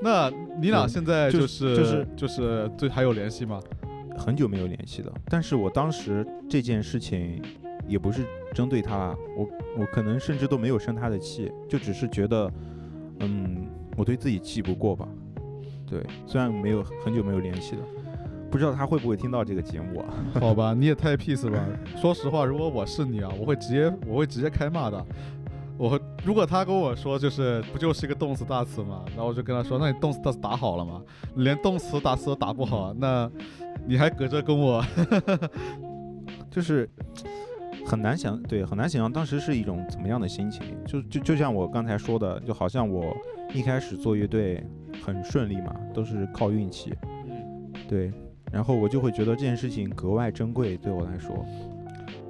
[0.00, 3.60] 那你俩现在就是就是就是对还有联系吗？
[4.16, 5.12] 很久没有联系了。
[5.26, 7.42] 但是我当时这件事情
[7.86, 9.46] 也不是针对他，我
[9.78, 12.50] 我可能甚至都没有生他的气，就只是觉得，
[13.20, 15.06] 嗯，我对自己气不过吧。
[15.86, 17.82] 对，虽然没有很久没有联系了。
[18.48, 20.06] 不知道他会不会听到这个节目啊？
[20.40, 21.58] 好吧，你也太 peace 吧。
[21.96, 25.04] 说实话，如果我是你啊，我会直接我会直接开骂的。
[25.78, 31.02] 我如果他跟我说就是不就是一个动词大词嘛，然后我就跟他说，那你动词大词打好了吗？
[31.34, 33.30] 连动词大词都打不好，那
[33.86, 34.82] 你还搁这跟我，
[36.50, 36.88] 就是
[37.86, 40.62] 很难想，对，很难想象当时是一种怎么样的心情。
[40.84, 43.16] 就就就像我刚才说的，就好像我
[43.54, 44.62] 一开始做乐队
[45.04, 46.92] 很顺利嘛，都是靠运气。
[47.88, 48.12] 对。
[48.52, 51.44] 然后我就会觉得这件事情格外珍贵，对我来说。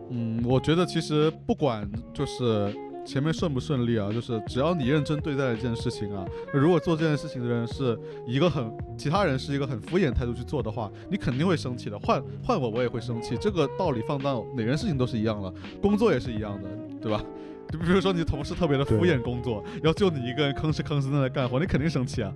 [0.08, 2.74] 嗯，我觉得其实不管就是
[3.06, 11.98] 前面顺不顺利啊，就是只要你认真对待一件事情啊，如果做这件事情的人是一个很其他人是一个很敷衍态度去做的话，你肯定会生气的。
[12.00, 16.68] 换换我我也会生气，这个道理放到哪件事情都是一样的，工作也是一样的，
[17.00, 17.22] 对吧？
[17.72, 22.32] 就比如说你同事特别的敷衍工作，然后就你一个人吭哧吭哧在那干活，你肯定生气啊。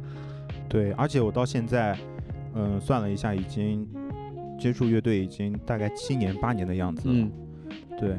[0.69, 1.99] 对，而且我到现在。
[2.53, 3.89] 嗯，算了一下，已经
[4.59, 7.15] 接触乐队已经大概七年八年的样子了。
[7.15, 7.31] 嗯，
[7.97, 8.19] 对，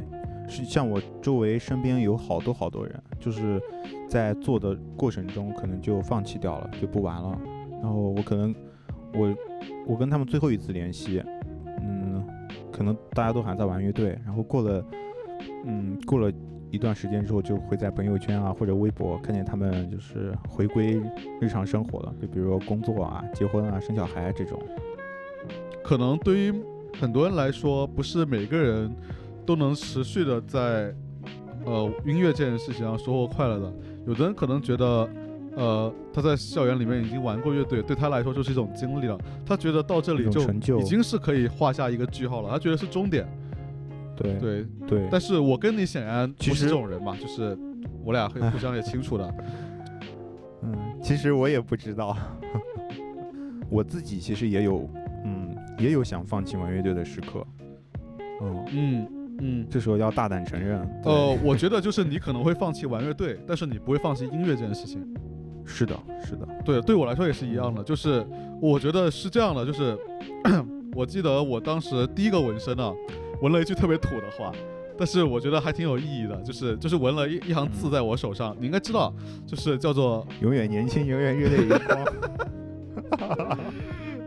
[0.51, 3.59] 是像我周围身边有好多好多人，就是
[4.09, 7.39] 在做的过程中可能就放弃掉了，就不玩了。
[7.81, 8.53] 然后我可能
[9.13, 9.35] 我
[9.87, 11.23] 我跟他们最后一次联系，
[11.81, 12.23] 嗯，
[12.71, 14.19] 可能大家都还在玩乐队。
[14.25, 14.85] 然后过了，
[15.65, 16.31] 嗯，过了。
[16.73, 21.01] 一段时间之后，就会在朋友圈啊或者微博看见他们就是回归
[21.41, 24.57] 日常生活了，就比如说工作啊、结婚啊、生小孩这种。
[25.83, 26.53] 可能对于
[26.97, 28.89] 很多人来说，不是每个人
[29.45, 30.93] 都能持续的在
[31.65, 33.73] 呃音乐这件事情上收获快乐的。
[34.07, 35.09] 有的人可能觉得，
[35.55, 39.17] 呃，他在校园里面已经玩过乐队，对他来说就是一种经历了。
[39.45, 40.41] 他觉得到这里就
[40.79, 43.27] 已经是可以画下一个句号了，他觉得是终点。
[44.15, 47.57] 对对对，但是我跟你显然不是这种人嘛，就是
[48.03, 49.35] 我俩会互相也清楚的。
[50.63, 52.15] 嗯，其实我也不知道，
[53.69, 54.87] 我自己其实也有，
[55.25, 57.43] 嗯，也有想放弃玩乐队的时刻。
[58.41, 59.07] 嗯，嗯
[59.41, 59.67] 嗯。
[59.69, 60.79] 这时候要大胆承认。
[61.03, 65.05] 呃，我觉得就是你可能会放弃玩乐队，但是你不会放弃音乐这件事情。
[65.65, 68.25] 是的，是的，对，对我来说也是一样的，就是
[68.61, 69.97] 我觉得是这样的，就是
[70.93, 72.91] 我记得我当时第一个纹身啊，
[73.41, 74.51] 纹了一句特别土的话，
[74.97, 79.13] 但是我觉得还挺有意义的，就是就是纹了一一行字在我手上，你应该知道，
[79.45, 83.57] 就是叫做 永远年轻，永远热泪盈光。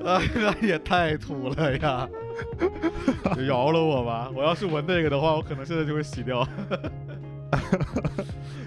[0.05, 2.09] 哎，那也太土了呀！
[3.35, 6.47] 就饶了我吧，我要是闻那个的话，我可能现在就会洗掉。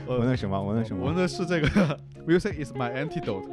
[0.07, 0.61] 呃闻了什么？
[0.61, 1.05] 闻那什么？
[1.05, 1.68] 闻的是这个
[2.26, 3.43] “Music is my antidote”，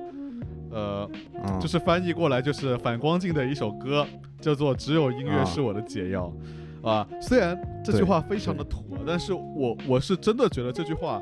[0.71, 1.11] 呃，
[1.45, 4.07] 嗯就是翻译过来就是反光镜的一首歌，
[4.41, 6.33] 叫做“只有音乐啊是我的解药”。
[6.85, 11.21] 啊，虽然这句话非常的土啊，但是我我是真的觉得这句话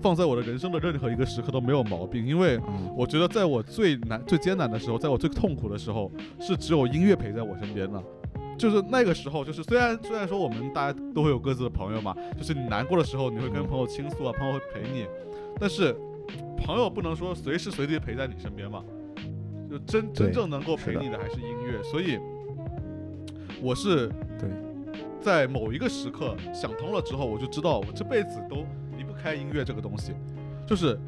[0.00, 2.94] 放在我的人生的任何一个时刻都没有毛病，因为嗯。
[2.96, 8.02] 我觉得在我最难、最艰难的时候，在我最痛苦的时候，是只有音乐陪在我身边的。
[8.58, 15.06] 就是那个时候，就是虽然虽然说我们大家都会有各自的朋友嘛，就是你难过的时候，你会跟朋友倾诉啊，朋友会陪你，
[15.60, 15.94] 但是
[16.56, 18.82] 朋友不能说随时随地陪在你身边嘛，
[19.70, 22.18] 就真真正能够陪你的还是音乐，所以
[23.62, 24.08] 我是
[24.40, 24.50] 对，
[25.20, 28.66] 在某一个时刻想通了之后，我就知道我这辈子都
[29.22, 30.12] 开音乐这个东西，
[30.66, 30.98] 就是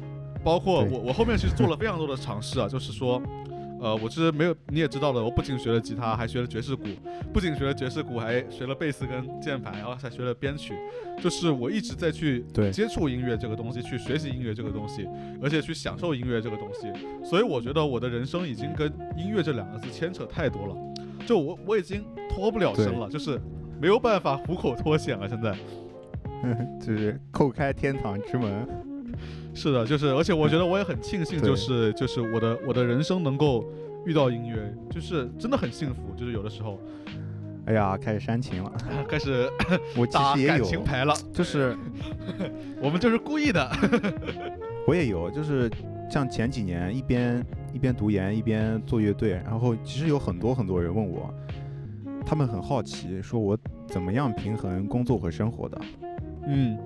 [0.43, 3.21] 包括我我后面其实做了非常多的尝试啊，就是说。
[3.83, 6.83] 呃，我其实没有，你也知道的，我不仅学了吉他，还学了爵士鼓，
[7.33, 10.75] 不仅学了爵士鼓，还学了贝斯跟键盘，然后还学了编曲，
[11.19, 15.07] 就是我一直在去接触音乐这个东西，去学习音乐这个东西，
[15.41, 16.93] 而且去享受音乐这个东西，
[17.25, 18.87] 所以我觉得我的人生已经跟
[19.17, 20.75] 音乐这两个字牵扯太多了，
[21.25, 23.41] 就我我已经脱不了身了，就是
[23.81, 25.57] 没有办法虎口脱险了，现在。
[26.79, 28.67] 就是叩开天堂之门。
[29.53, 33.65] 是的，就是，而且我觉得我也很庆幸， 就是就是我的我的人生能够
[34.05, 36.79] 遇到音乐，就是真的很幸福，就是有的时候
[37.65, 38.71] 哎呀，开始煽情了。
[39.07, 39.49] 开始
[39.97, 41.77] 我其打感实也有，情牌了，就是
[42.81, 43.69] 我们就是故意的。
[44.87, 45.69] 我也有，就是
[46.09, 51.31] 像前几年一边一边读研一边做乐队，然后其实有很多很多人问我，
[52.25, 55.79] 他们很好奇，说我怎么样平衡工作和生活的。
[56.47, 56.77] 嗯，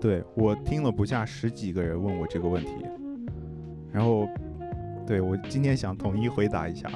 [0.00, 2.70] 对我听了不下十几个人问我这个问题，
[3.92, 4.28] 然后
[5.06, 6.88] 对我今天想统一回答一下。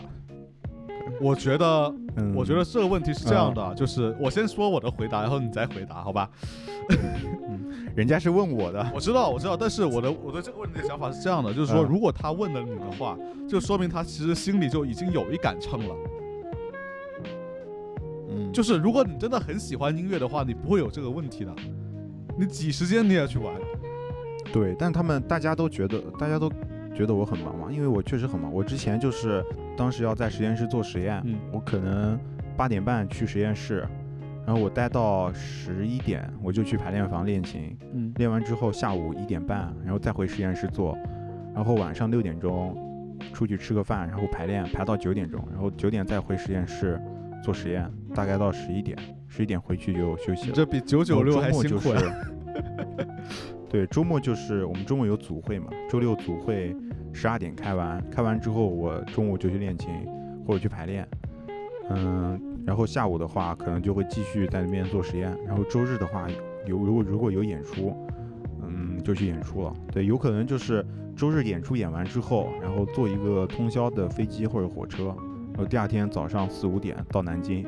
[1.19, 6.29] 我觉得嗯，我觉得这个问题是这样的，就是我先说我的回答，然后你再回答，好吧？
[7.95, 13.17] 人家是问我的，我知道，我知道，但是我的我对这个问题的想法是这样的，就是说，嗯如果他问了你的话，
[13.49, 15.95] 就说明他其实心里就已经有一杆秤了。
[18.29, 21.55] 嗯，就是如果你真的很喜欢音乐的话，你不会有这个问题的。
[22.39, 23.55] 你挤时间你也去玩，
[24.53, 26.51] 对，但他们大家都觉得，大家都
[26.95, 28.53] 觉得我很忙嘛，因为我确实很忙。
[28.53, 29.45] 我之前就是
[29.77, 32.19] 当时要在实验室做实验，嗯我可能
[32.57, 33.87] 八点半去实验室，
[34.47, 40.97] 然后我待到十一点，我就去排练房练琴，嗯练完之后下午一点半，然后再回实验室做，
[41.55, 42.77] 然后晚上六点钟
[43.33, 47.01] 出去吃个饭，然后排练排到九点钟，然后九点再回实验室
[47.47, 50.53] 做实验，大概到十一点，十一点回去就休息了。
[50.53, 52.15] 这比九九六还辛苦呀、呀。
[53.71, 56.75] 对，周末就是我们周末有组会嘛，周六组会
[57.13, 59.89] 十二点开完，开完之后我中午就去练琴
[60.45, 61.07] 或者去排练，
[61.91, 62.37] 嗯，
[62.67, 66.27] 然后下午的话可能就会继续在那边做实验，然后周日的话
[66.67, 67.97] 有如果如果有演出，
[68.61, 69.73] 嗯，就去演出了。
[69.93, 70.85] 对，有可能就是
[71.15, 75.15] 周日演出演完之后，然后坐一个通宵的飞机或者火车，
[75.57, 77.63] 然后第二天早上四五点到南京，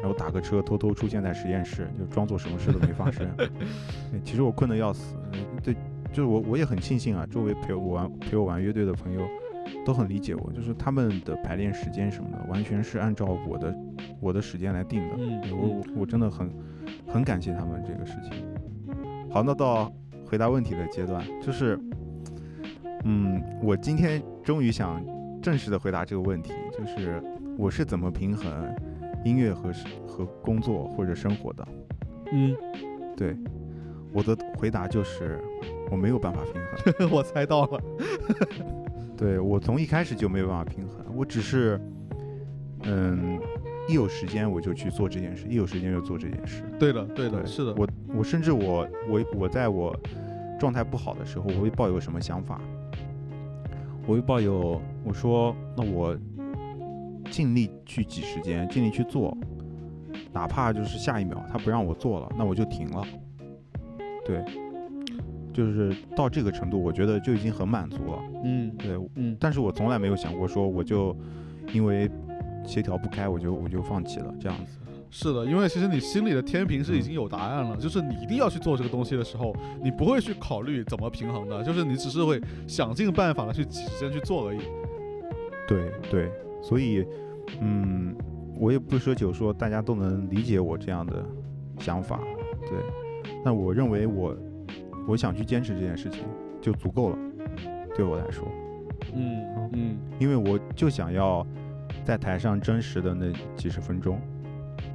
[0.00, 3.30] 然后打个车偷偷出现在实验室，就装作什么事都没发生。
[4.24, 5.74] 其实我困得要死，嗯对，
[6.12, 9.20] 就是我我也很庆幸啊，周围陪我玩陪我玩乐队的朋友
[9.86, 13.76] 都很理解我，就是他们的排练时间什么的，完全是按照我的
[14.20, 15.54] 我的时间来定的。
[15.54, 16.50] 我我我真的很
[17.06, 18.44] 很感谢他们这个事情。
[19.30, 19.92] 好，那到
[20.26, 21.78] 回答问题的阶段，就是，
[23.04, 25.00] 嗯，我今天终于想
[25.40, 27.22] 正式的回答这个问题，就是
[27.58, 28.74] 我是怎么平衡
[29.24, 29.70] 音乐和
[30.06, 31.68] 和工作或者生活的？
[32.32, 32.56] 嗯，
[33.16, 33.36] 对，
[34.12, 35.38] 我的回答就是
[35.90, 36.54] 我没有办法平
[36.98, 37.10] 衡。
[37.12, 37.80] 我猜到了。
[39.16, 41.78] 对我从一开始就没有办法平衡，我只是，
[42.84, 43.38] 嗯，
[43.86, 46.62] 一有时间我就去做这件事，一有时间就做这件事。
[46.78, 47.74] 对的，对的，对是的。
[47.76, 49.94] 我我甚至我我我在我
[50.58, 52.58] 状态不好的时候，我会抱有什么想法？
[54.06, 56.16] 我会抱有我说，那我
[57.30, 59.36] 尽力去挤时间，尽力去做，
[60.32, 63.02] 哪怕就是下一秒他不让我做了，那我就停了。
[64.26, 64.44] 对，
[65.52, 68.18] 就是到这个程度，我觉得就已经很满足了。
[68.44, 71.16] 嗯对，嗯但是我从来没有想过说我就
[71.72, 72.10] 因为
[72.64, 74.78] 协调不开，我就我就放弃了这样子。
[75.12, 79.52] 是的，因为其实你心里的天平是已嗯经有答案了，就是你一定要去做这个东西的时候，
[79.82, 84.60] 你不会去考虑怎么平衡的，就是你只是会想尽办法的去挤时间去做而已。
[85.66, 86.30] 对对，
[86.62, 87.06] 所以
[87.60, 88.14] 嗯，
[88.58, 91.24] 我也不奢求说大家都能理解我这样的
[91.78, 92.20] 想法，
[92.68, 92.78] 对，
[93.44, 94.36] 但我认为我
[95.08, 96.22] 我想去坚持这件事情
[96.60, 97.18] 就足够了，
[97.96, 98.46] 对我来说，
[99.14, 101.46] 嗯嗯因为我就想要
[102.04, 104.20] 在台上真实的那几十分钟。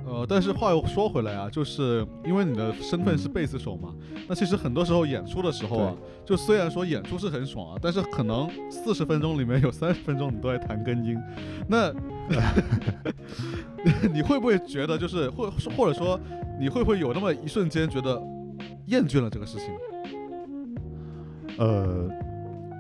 [0.06, 3.94] 呃，但是话又说回来啊，就是因为你的身份是贝斯手嘛，
[4.28, 11.18] 那其实很多时候演出的时候啊，就虽然说演出是很爽啊，但是可能四十分钟里面有三十分钟你都在弹根音，
[11.68, 11.92] 那
[14.14, 16.20] 你会不会觉得就是或或者说
[16.60, 18.22] 你会不会有那么一瞬间觉得
[18.88, 19.68] 厌倦了这个事情？
[21.58, 22.10] 呃，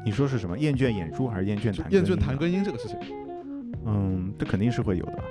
[0.05, 0.57] 你说是什么？
[0.57, 1.91] 厌倦演出还是厌倦就弹？
[1.93, 2.37] 厌倦弹。
[2.37, 2.97] 根音这个事情？
[3.85, 5.23] 嗯，这肯定是会有的，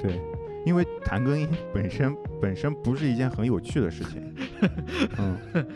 [0.00, 0.20] 对，
[0.64, 4.34] 因为弹根音本身本身不是一件很有趣的事情，
[5.18, 5.66] 嗯，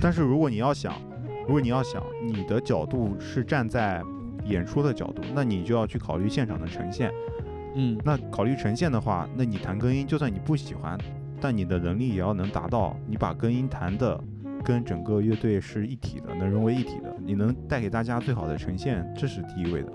[0.00, 0.94] 但是如果你要想，
[1.46, 4.02] 如果你要想你的角度是站在
[4.46, 7.10] 演出的角度，那你就要去考虑现场的呈现。
[7.76, 10.96] 嗯那考虑呈现的话，那你弹根音，就算你不喜欢，
[11.40, 14.18] 但你的能力也要能达到，你把根音弹的
[14.64, 19.92] 跟整个乐队是一体的，能融为一体的，你能带给大家最好的呈现，这是第一位的。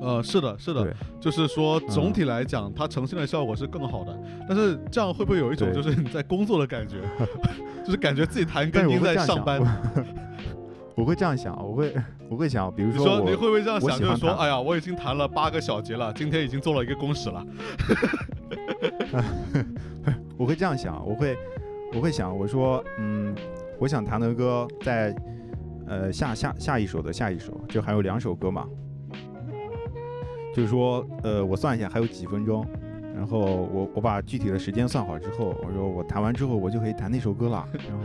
[0.00, 4.18] 呃，是的，是的，就是说总嗯体来讲，它呈现的效果是更好的。
[4.48, 6.96] 但是这样会不会有一种就是你在工作的感觉，
[7.84, 10.06] 就是感觉自己弹但是我根音会这样想在上班？
[10.94, 11.92] 我会这样想，我会
[12.28, 13.98] 我会想，比如说你会不会这样想？
[13.98, 17.44] 就是说，哎呀，我已经弹了八个小节了，今天已经做了一个工时了。
[20.36, 21.36] 我会这样想，我会
[21.94, 23.34] 我会想，我说嗯，
[23.80, 25.14] 我想弹的歌在
[25.86, 28.64] 呃下下下一首的下一首，就还有两首歌嘛，
[30.54, 32.66] 就是说呃我算一下还有几分钟。
[33.16, 37.64] 然后我我把具体的时间算好之后，我说我弹完之后我就可以弹那首歌了。
[37.88, 38.04] 然后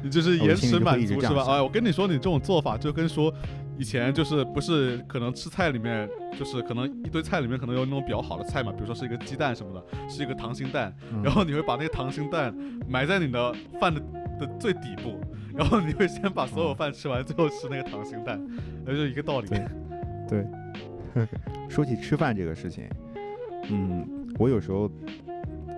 [0.00, 1.20] 你就是延迟满足是吧？
[1.20, 3.30] 这样想哎，我跟你说，你这种做法就跟说
[3.76, 6.08] 以前就是不是可能吃菜里面
[6.38, 12.54] 就是可能一堆菜里面可能有那种比较好的菜嘛，比如说是一个鸡蛋什么的，是一个溏心蛋，嗯然后你会把那个溏心蛋
[12.88, 14.00] 埋在你的饭的
[14.38, 15.18] 的最底部，
[15.56, 18.40] 然后你会先把所有饭吃完，最后吃那个溏心蛋，
[18.84, 19.48] 那就一个道理。
[19.48, 19.66] 对
[20.28, 20.46] 对，
[21.68, 22.88] 说起吃饭这个事情，
[23.70, 24.06] 嗯，
[24.38, 24.90] 我有时候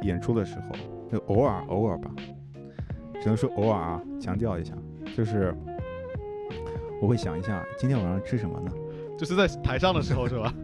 [0.02, 0.72] 演出的时候，
[1.10, 2.10] 就偶尔偶尔吧，
[3.20, 4.74] 只能说偶尔啊，强调一下，
[5.16, 5.54] 就是
[7.00, 8.70] 我会想一下今天晚上吃什么呢？
[9.16, 10.54] 就是在台上的时候是吧？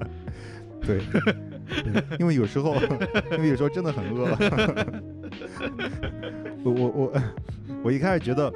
[0.80, 1.00] 对，
[1.92, 2.74] 对因为有时候，
[3.32, 4.30] 因为有时候真的很饿。
[6.64, 7.12] 我我我
[7.84, 8.50] 我一开始觉得，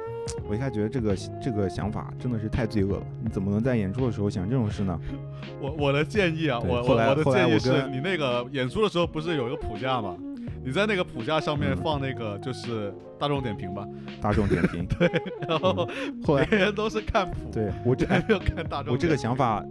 [0.47, 3.03] 我一开始觉得这个这个想法真的是太罪恶了。
[3.23, 4.99] 你怎么能在演出的时候想这种事呢？
[5.61, 10.15] 我我的建议啊，我我我的建议是你那个演出的时候不是有一个谱架吗？
[10.63, 13.87] 你在那个谱架上面嗯放那个就是大众点评吧，
[14.19, 15.09] 大众点评 对。
[15.47, 15.87] 然后
[16.23, 18.91] 后来别人都是看谱，对我这还没有看大众。
[18.93, 19.63] 我这个想法，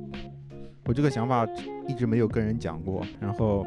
[0.85, 1.45] 我这个想法
[1.89, 3.05] 一直没有跟人讲过。
[3.21, 3.67] 然后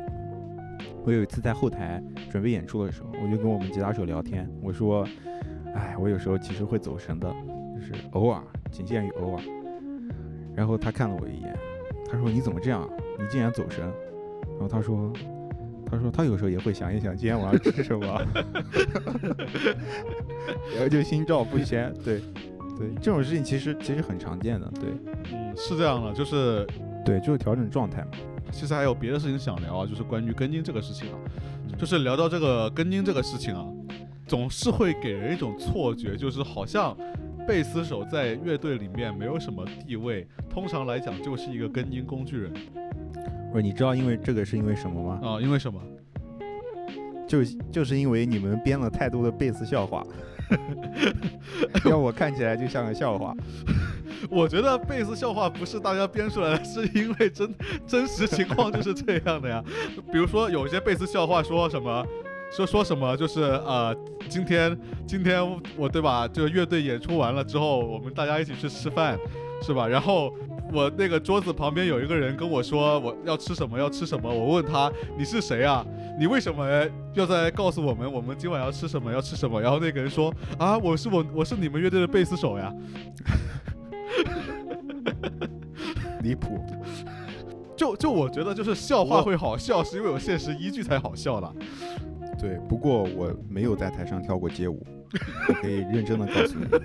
[1.03, 5.05] 我有一次在后台准备演出的时候，我就跟我们吉他手聊天，我说
[5.75, 7.29] ：“哎，我有时候其实会走神的，
[7.75, 8.41] 就是偶尔，
[8.71, 9.43] 仅限于偶尔。”
[10.55, 11.55] 然后他看了我一眼，
[12.11, 12.87] 他说：“你怎么这样？
[13.19, 13.83] 你竟然走神？”
[14.59, 15.13] 然后他说
[15.85, 18.05] ：“他说他有时候也会想一想今天晚上吃什么，
[20.73, 21.93] 然后就心照不宣。
[22.03, 22.19] 对，
[22.77, 24.89] 对，这种事情其实其实很常见的，对。”
[25.31, 26.67] 嗯是这样的，就是
[27.03, 28.09] 对，就是调整状态嘛。
[28.51, 31.17] 其实还有别的事情想聊啊，就是关于根茎这个事情啊，
[31.67, 33.65] 嗯就是聊到这个根茎这个事情啊，
[34.27, 36.95] 总是会给人一种错觉，就是好像
[37.47, 42.51] 贝斯手在乐队里面没有什么地位，通常来讲就是一个根音工具人
[43.51, 45.19] 不是，你知道因为这个是因为什么吗？
[45.23, 45.81] 啊，因为什么？
[47.25, 50.03] 就就是因为你们编了太多的贝斯笑话，
[51.85, 53.33] 让我看起来就像个笑话。
[54.29, 57.53] 我觉得贝斯笑话不是大家编出来的，是因为真
[57.85, 59.63] 真实情况就是这样的呀。
[60.11, 62.05] 比如说有一些贝斯笑话说什么。
[62.51, 63.95] 说说什么就是呃，
[64.27, 65.41] 今天今天
[65.75, 66.27] 我对吧？
[66.27, 69.17] 这个乐队演出完了之后，我们大家一起去吃饭，
[69.61, 69.87] 是吧？
[69.87, 70.33] 然后
[70.73, 75.85] 我那个桌子旁边有一个人跟我说我要吃什么要吃什么，我问他你是谁啊？
[76.19, 76.67] 你为什么
[77.13, 79.61] 要在告诉我们我们今晚要吃什么要吃什么？
[79.61, 82.73] 然后那个人说啊，我是我我是你们乐队的贝斯手呀。
[86.23, 86.59] 离谱。
[87.75, 91.53] 就就我觉得就是笑话会好笑，是因为有现实依据才好笑的。
[92.39, 94.85] 对，不过我没有在台上跳过街舞。
[95.47, 96.67] 我可以认真的告诉你。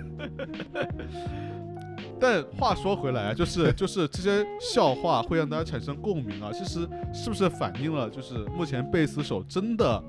[2.19, 10.01] 但话说回来啊，就是就是这些笑话会让大家产生共鸣啊，其实是不是反映了就是目前贝斯手真的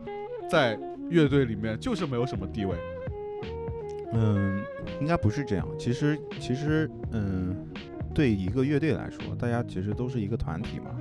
[0.49, 0.79] 在
[1.11, 2.77] 乐队里面就是没有什么地位？
[4.13, 4.63] 嗯，
[5.01, 5.67] 应该不是这样。
[5.77, 7.67] 其实其实嗯，
[8.15, 10.97] 对一个乐队来说，大家其实都是一个团体嘛。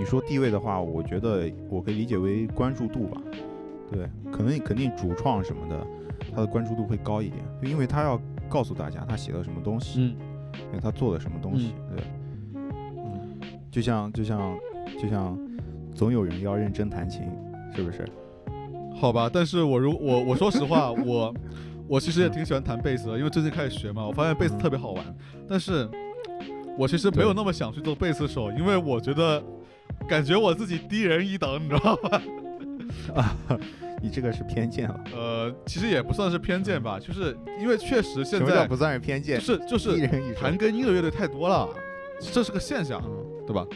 [0.00, 3.22] 你说地位的话，我觉得我可以理解为关注度吧。
[3.90, 5.86] 对，可能肯定主创什么的，
[6.34, 10.16] 他的关注度会高一点，因为他要告诉大家他写了什么东西，嗯
[10.68, 11.74] 因为他做了什么东西。
[11.94, 12.04] 对，
[12.54, 14.58] 嗯，就像就像
[15.00, 15.38] 就像，
[15.94, 17.22] 总有人要认真弹琴，
[17.74, 18.04] 是不是？
[18.96, 21.32] 好吧，但是我如我我说实话，我
[21.88, 25.04] 我其实也挺喜欢弹贝斯的，因为最近开始学嘛，我发现贝斯特别好玩。
[25.48, 25.88] 但是，
[26.76, 29.42] 我其实没有那么想去做贝斯手，因为我觉得
[30.08, 32.20] 感觉我自己低人一等，你知道吗？
[33.14, 33.36] 啊，
[34.02, 35.04] 你这个是偏见了。
[35.14, 39.40] 呃，其实也不算是偏见吧，就是因为确实现在不算是偏就见？
[39.40, 41.68] 是就是弹跟音乐乐队太多了，
[42.20, 43.66] 这是个现象，嗯，对吧？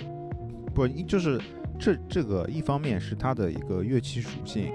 [0.74, 1.40] 不，就是
[1.78, 4.72] 这这个一方面是它的一个乐器属性，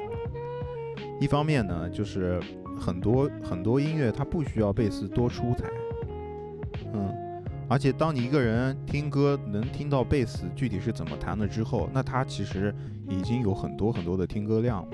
[1.20, 2.40] 一方面呢就是
[2.80, 5.66] 很多很多音乐它不需要贝斯多出彩，
[6.94, 7.14] 嗯，
[7.70, 12.74] 而且当你一个人听歌能听到贝斯具体是怎么弹的之后，那他其实
[13.07, 14.86] 已经有很多很多的听歌量，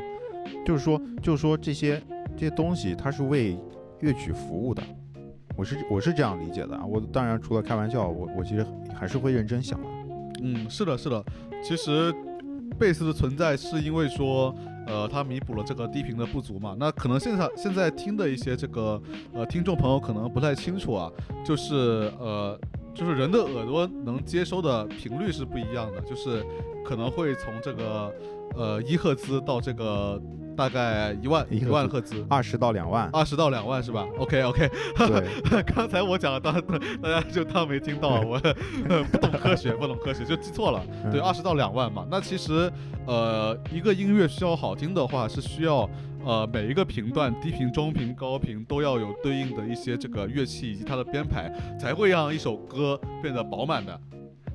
[0.66, 2.02] 就是说就是说这些
[2.36, 3.58] 这些东西它是为
[4.02, 4.84] 乐曲服务的。
[5.56, 9.88] 我是我是这样理解的啊，我当然除了开玩笑，我我其实还是会认真想的。
[10.44, 11.24] 嗯，是的，是的。
[11.64, 12.14] 其实
[12.78, 14.54] 贝斯的存在是因为说，
[14.88, 16.76] 呃，它弥补了这个低频的不足嘛。
[16.80, 19.02] 那可能现在现在听的一些这个
[19.34, 21.12] 呃听众朋友可能不太清楚啊，
[21.46, 22.60] 就是呃。
[22.96, 26.42] 就是人的耳朵能接收的频率是不一样的，就是
[26.82, 28.10] 可能会从这个
[28.56, 30.22] 呃一赫兹到这个
[30.56, 36.54] 大概一万一万赫兹，二十到两万，二十到两万是吧？OK OK，对， 刚才我讲的当
[37.02, 38.40] 大家就当没听到，我
[38.88, 40.82] 呃不懂科学，不懂科学就记错了。
[41.12, 42.08] 对，嗯二十到两万嘛。
[42.10, 42.72] 那其实
[43.06, 45.90] 呃一个音乐需要好听的话，是需要
[46.24, 54.00] 呃每一个频段低频、中频、高频都要有对应的一些这个乐器以及它的编排，才会让一首歌变得饱满的。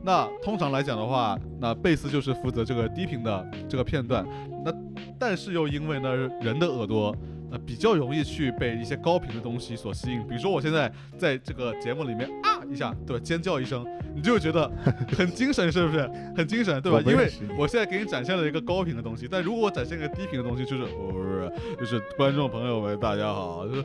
[0.02, 4.26] 那通常来讲的话，那贝斯就是负责这个低频的这个片段，
[4.64, 4.72] 那
[5.18, 7.14] 但是又因为呢人的耳朵
[7.50, 13.84] 呃比较容易去被一些高频的东西所吸引，比如说我现在在这个节目里面啊一下，对吧，尖叫一声，
[14.14, 14.70] 你就会觉得
[15.16, 16.10] 很精神，是不是？
[16.34, 23.84] 很精神，对吧 因为我现在给你展现了一个高频的东西，但如果我展现一个低频的东西，就是哦，就是观众朋友们大家好，就是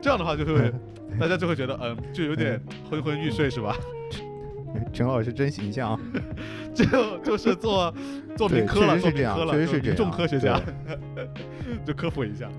[0.00, 0.72] 这样的话就会
[1.20, 2.58] 大家就会觉得嗯，就有点
[2.88, 3.76] 昏昏欲睡，是吧？
[4.92, 5.98] 陈老师真形象，
[6.74, 7.92] 就就是做
[8.36, 10.60] 做对民科了，做民科了，确实这就是民众样科学家，
[11.84, 12.50] 就科普一下。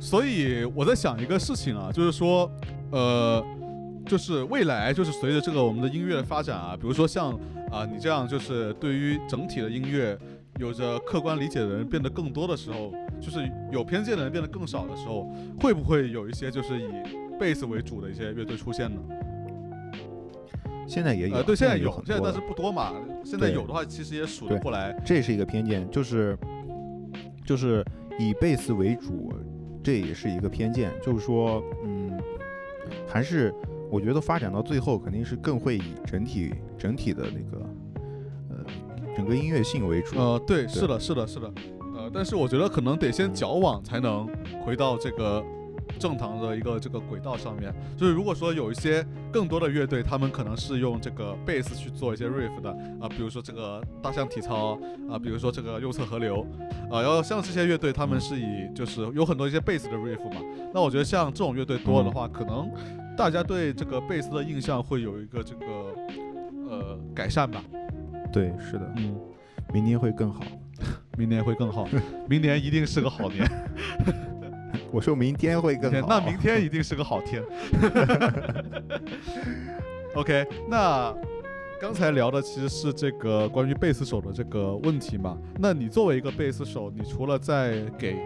[0.00, 2.50] 所以我在想一个事情啊，就是说，
[2.92, 3.44] 呃，
[4.06, 7.32] 就是未来就是随着这个我们的音乐的发展啊，比如说像
[7.70, 10.18] 啊、你这样就是对于整体的音乐
[10.58, 12.90] 有着客观理解的人变得更多的时候，
[13.20, 13.40] 就是
[13.70, 16.88] 有偏见的人变得更少的时候，会不会有一些就是以
[17.38, 19.00] 贝斯为主的一些乐队出现呢？
[20.88, 22.94] 现在也有，呃，对，现在有有，现在但是不多嘛。
[23.22, 24.98] 现在有的话，其实也数得过来。
[25.04, 26.36] 这是一个偏见，就是
[27.44, 27.84] 就是
[28.18, 29.30] 以贝斯为主，
[29.84, 32.18] 这也是一个偏见，就是说，嗯，
[33.06, 33.54] 还是
[33.90, 37.66] 我觉得发展到最后肯定是更会以整体整体的那个
[38.48, 38.56] 呃
[39.14, 40.18] 整个音乐性为主。
[40.18, 41.52] 呃，对，是的，是的，是的。
[41.94, 44.26] 呃，但是我觉得可能得先矫枉，才能
[44.64, 45.44] 回到这个
[45.98, 47.74] 正常的一个这个轨道上面。
[47.96, 52.70] 就是如果说有一些更多的乐队，他们可能是用这个贝斯去做一些 riff 的
[53.00, 54.78] 啊、比如说这个大象体操
[55.10, 56.46] 啊、比如说这个右侧河流
[56.90, 60.40] 啊、然后像这些乐队，他们是以就是有很多一些贝斯的 riff 嘛。
[60.74, 62.70] 那我觉得像这种乐队多的话，可能
[63.16, 65.66] 大家对这个贝斯的印象会有一个这个
[66.68, 67.62] 呃改善吧。
[68.32, 69.18] 对，是的，嗯。
[69.70, 70.40] 明年会更好。
[71.18, 71.86] 明年会更好，
[72.28, 73.44] 明年一定是个好年。
[74.92, 76.06] 我说明天会更好。
[76.08, 77.42] 那明天一定是个好天。
[80.14, 81.14] OK，那
[81.80, 85.38] 刚才聊的其实是这个关于贝斯手的这个问题嘛？
[85.58, 88.16] 那你作为一个贝斯手，你除了在给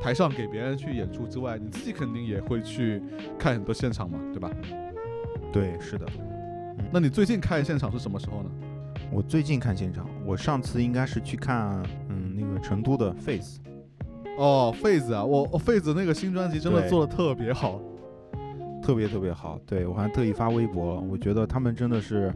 [0.00, 3.02] 台上给别人去演出之外，你自己肯定也会去
[3.38, 4.50] 看很多现场嘛，对吧？
[5.52, 6.06] 对，是的。
[6.90, 8.50] 那你最近看现场是什么时候呢？
[9.10, 13.58] 我最近看现场，我上次应该是去看嗯那个成都的 Face。
[14.42, 17.80] 哦，费子啊，我哦费子那个新专辑真的做的特别好。
[18.82, 21.00] 特别特别好，对我还特意发微博了。
[21.00, 22.34] 我觉得他们真的是，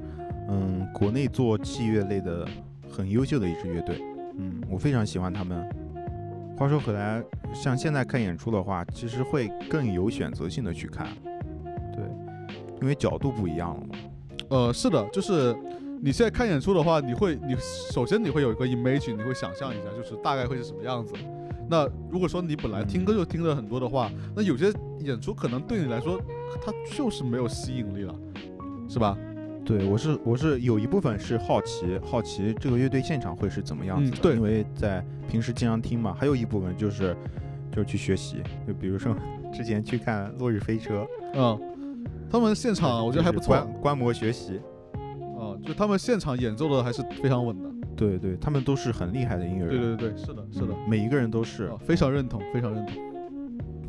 [0.49, 2.47] 嗯，国内做器乐类的
[2.89, 4.01] 很优秀的一支乐队。
[4.39, 5.69] 嗯，我非常喜欢他们，
[6.57, 7.21] 话说回来，
[7.53, 11.09] 像现在看演出的话，其实会更有选择性的去看，
[11.93, 12.05] 对，
[12.81, 13.97] 因为角度不一样了嘛。
[14.51, 15.53] 呃，是的，就是
[16.01, 17.57] 你现在看演出的话，你会，你
[17.93, 21.13] 首先你会有一个 image，你会想象一下，就是大概会是什么样子。
[21.69, 26.21] 那如果说你本来听歌就听了很多的话，那有些演出可能对你来说，
[26.65, 28.15] 它就是没有吸引力了，
[28.89, 29.17] 是吧？
[29.65, 36.15] 对，我是我是有一部分是好奇，好奇这个乐队现场会是怎么样子的，嗯对因为在平时经常听嘛。
[36.17, 37.17] 还有一部分就是
[37.73, 38.37] 就是去学习，
[38.67, 39.17] 就比如说
[39.53, 41.05] 之前去看《落日飞车》，
[41.35, 44.61] 嗯，他们现场我觉得还不错，就是观观摩学习。
[45.37, 47.69] 啊，就他们现场演奏的还是非常稳的。
[47.97, 52.95] 对对，他们都是很厉害的音乐人，对对对，是的，是的，每一个人都是啊，非常认同，非常认同。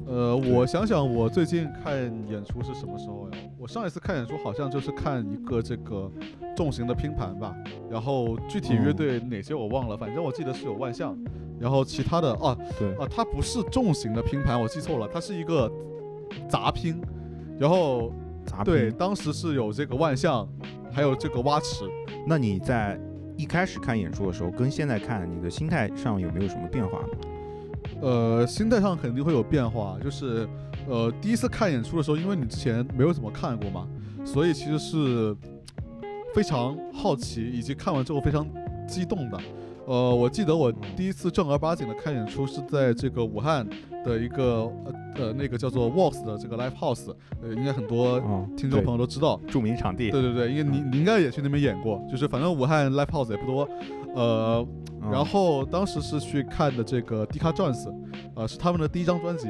[0.07, 1.97] 呃，我想想，我最近看
[2.29, 3.37] 演出是什么时候呀？
[3.57, 6.09] 我上一次看演出好像就是看一个这个
[6.55, 7.53] 重型的拼盘吧，
[7.89, 11.13] 然后具体乐队哪些我忘了，反正我记得是有万象，
[11.59, 12.89] 然后其他的啊对。
[12.95, 15.69] 啊，它不是重型的拼盘，我记错了，它是一个
[16.47, 17.01] 杂拼，
[17.59, 18.13] 然后
[18.45, 20.47] 杂对，当时是有这个万象，
[20.89, 21.83] 还有这个蛙池，
[22.25, 22.97] 那你在
[23.37, 27.07] 一开始看演出的时候，跟现在看，你的心态上有没有什么变化呢？
[28.01, 30.47] 呃，心态上肯定会有变化，就是
[30.87, 33.87] 呃，第一次看演出的时候，因为你之前没有怎么看过嘛，
[34.25, 35.35] 所以其实是
[36.33, 38.45] 非常好奇，以及看完之后非常
[38.87, 39.39] 激动的。
[39.87, 43.65] 呃，我记得我第一次正儿八经的看演出是在这个武汉
[44.03, 47.09] 的一个呃呃那个叫做 Vox 的这个 Live House，
[47.41, 49.39] 呃，应该很多哦，听众朋友都知道。
[49.47, 53.69] 著名场地，对对对，因为你你应该也去那边演过，就是反正武汉 Live House 也不多，
[54.13, 54.67] 呃，
[55.01, 57.89] 嗯然后当时是去看的这个 d 卡 Jones，
[58.35, 59.47] 呃，是他们的第一张专辑，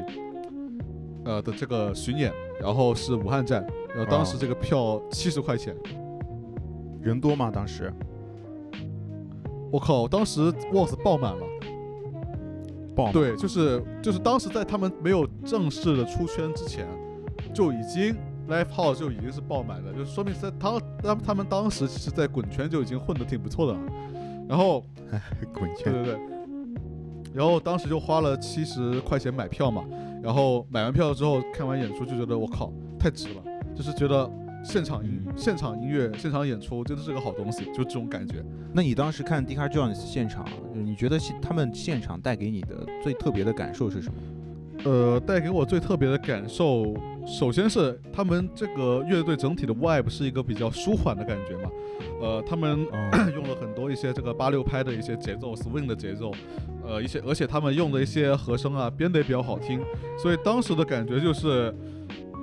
[1.26, 2.32] 呃的这个巡演，
[2.62, 5.76] 然后是武汉站，然后当时哦这个票七十块钱，
[7.02, 7.50] 人多吗？
[7.52, 7.92] 当时
[9.72, 11.44] 我靠，当时 Vox 爆满了，
[12.96, 16.88] 爆对，就是就是当时在他们没有正式的出圈之前，
[17.54, 18.16] 就已经
[18.50, 23.80] Live House 就已经是爆满的，就说明在他他他们当时其实在滚圈就已经混得挺不错的了，
[24.48, 24.84] 然后。
[25.54, 26.20] 滚圈，对对对。
[27.34, 29.86] 然后当时就花了七十块钱买票嘛，
[30.22, 33.42] 然后买完票之后看完演出就觉得我靠太值了，
[33.74, 34.30] 就是觉得
[34.68, 38.44] 现场音、嗯现场音乐、现场演出真的是个好东西，就这种感觉。
[38.74, 44.20] 那你当时看 d 卡 Jones 现场，你觉得他们现场带给你的最特别的感受是什么？
[44.84, 46.96] 呃，带给我最特别的感受，
[47.26, 51.70] 首先是他们这个乐队整体的 vibe 是一个比较舒缓的感觉嘛，
[52.22, 56.32] 呃，他们哦 用了很多一些这个八六拍的一些节奏，swing 的节奏，
[56.86, 59.82] 呃，一些而且他们用的一些和声啊编得也比较好听，
[60.18, 61.74] 所以当时的感觉就是，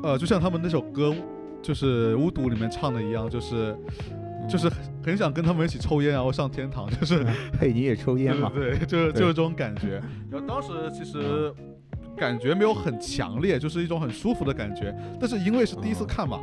[0.03, 1.15] 呃，就像他们那首歌，
[1.65, 3.75] 就是《巫毒》里面唱的一样，就是
[4.47, 7.25] 就是很很想跟他们一起抽烟，然后上天堂， 就是
[7.59, 8.53] 嘿，你也抽烟嘛？
[8.55, 10.03] 对就是就是这种感觉。
[10.31, 11.51] 然后当时其实
[12.15, 14.95] 感觉没有很强烈，就是一种很舒服的感觉。
[15.19, 16.41] 但是因为是第一次哦看嘛，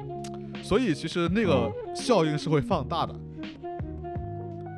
[0.64, 3.14] 所以其实那个哦效应是会放大的。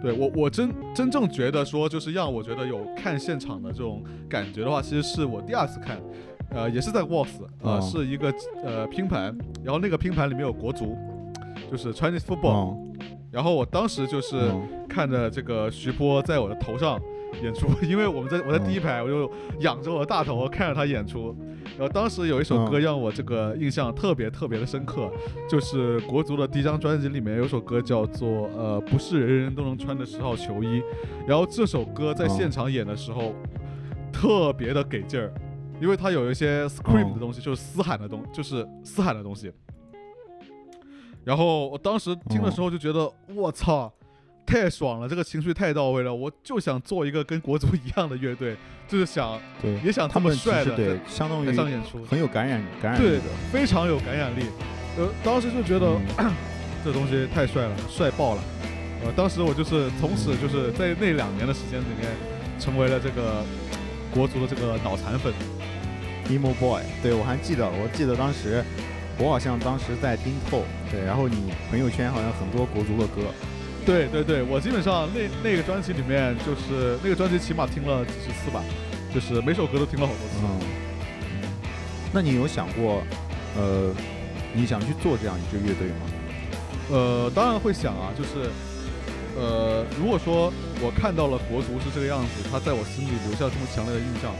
[0.01, 5.97] 对我，我真真正觉得说，就是让我觉得有看现场的这种感觉的话，其实是我第二次看，
[6.49, 7.81] 呃，也是在 WOS 啊呃，哦。
[7.81, 8.33] 是一个
[8.63, 10.97] 呃拼盘，然后那个拼盘里面有国足，
[11.71, 12.77] 就是 Chinese football，、哦，
[13.31, 14.37] 然后我当时就是。
[14.37, 14.61] 哦。
[14.93, 17.01] 看着这个徐波在我的头上
[17.41, 19.31] 演出， 因为我们在我在第一排，我就
[19.61, 21.35] 仰着我的大头看着他演出。
[21.79, 25.09] 然后当时有一首歌嗯让我这个印象特别特别的深刻，
[25.49, 30.79] 就是国足的第一张专辑里面有首歌叫做呃不是人人都能穿的十号球衣，
[31.25, 32.29] 然后这首歌在哦。
[32.29, 33.33] 现场演的时候
[34.11, 35.33] 特别的给劲儿，
[35.83, 39.51] 因为它有一些 scream 的哦东西，就是嘶喊的东，就是嘶喊的东西。
[41.25, 43.91] 然后我当时听的时候就觉得，我操，
[44.45, 48.55] 太爽了，这个情绪太到位了，我就想做一个跟国足一样的乐队，
[48.87, 54.45] 就是想对，也想这么他们帅的对相当于台上演出，很有感染感染力对的。，非常有感染力。
[54.97, 56.31] 呃，当时就觉得、嗯
[56.85, 58.43] 这东西太帅了，帅爆了。
[59.03, 62.09] 呃，当时我就是从此就是在那两年的时间里面，
[62.57, 63.43] 成为了这个
[64.13, 65.33] 国足的这个脑残粉。
[66.29, 68.63] Emo boy，对我还记得，我记得当时
[69.17, 73.21] 我好像当时在听透，对，然后你朋友圈好像很多国足的歌，
[73.85, 78.63] 对对对，我基本上那那个专辑里面，就是那个专辑起码听了几十次吧，
[79.13, 80.35] 就是每首歌都听了好多次。
[80.43, 80.59] 嗯，
[82.11, 83.03] 那你有想过，
[83.55, 83.93] 呃，
[84.53, 86.05] 你想去做这样一支乐队吗？
[86.91, 88.49] 呃，当然会想啊，就是，
[89.35, 90.51] 呃，如果说
[90.81, 94.31] 我看到了国足是这个样子，他在我心里留下这么强烈的印象，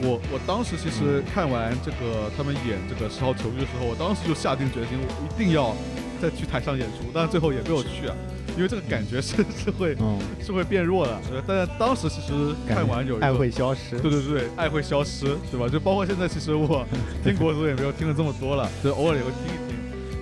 [0.00, 5.74] 我我当时其实看完这个他们演这个十号球衣的时候，我当时就下定决心，我一定要
[6.20, 8.14] 再去台上演出，但是最后也没有去啊。
[8.56, 11.12] 因为这个感觉是是会嗯，是会变弱的。
[11.32, 13.96] 呃但是当时其实看完有爱会消失。
[14.00, 15.68] 对对对，爱会消失，对吧？
[15.68, 16.84] 就包括现在，其实我
[17.22, 19.78] 听国足也没有听了这么多了， 就偶尔也会听一听。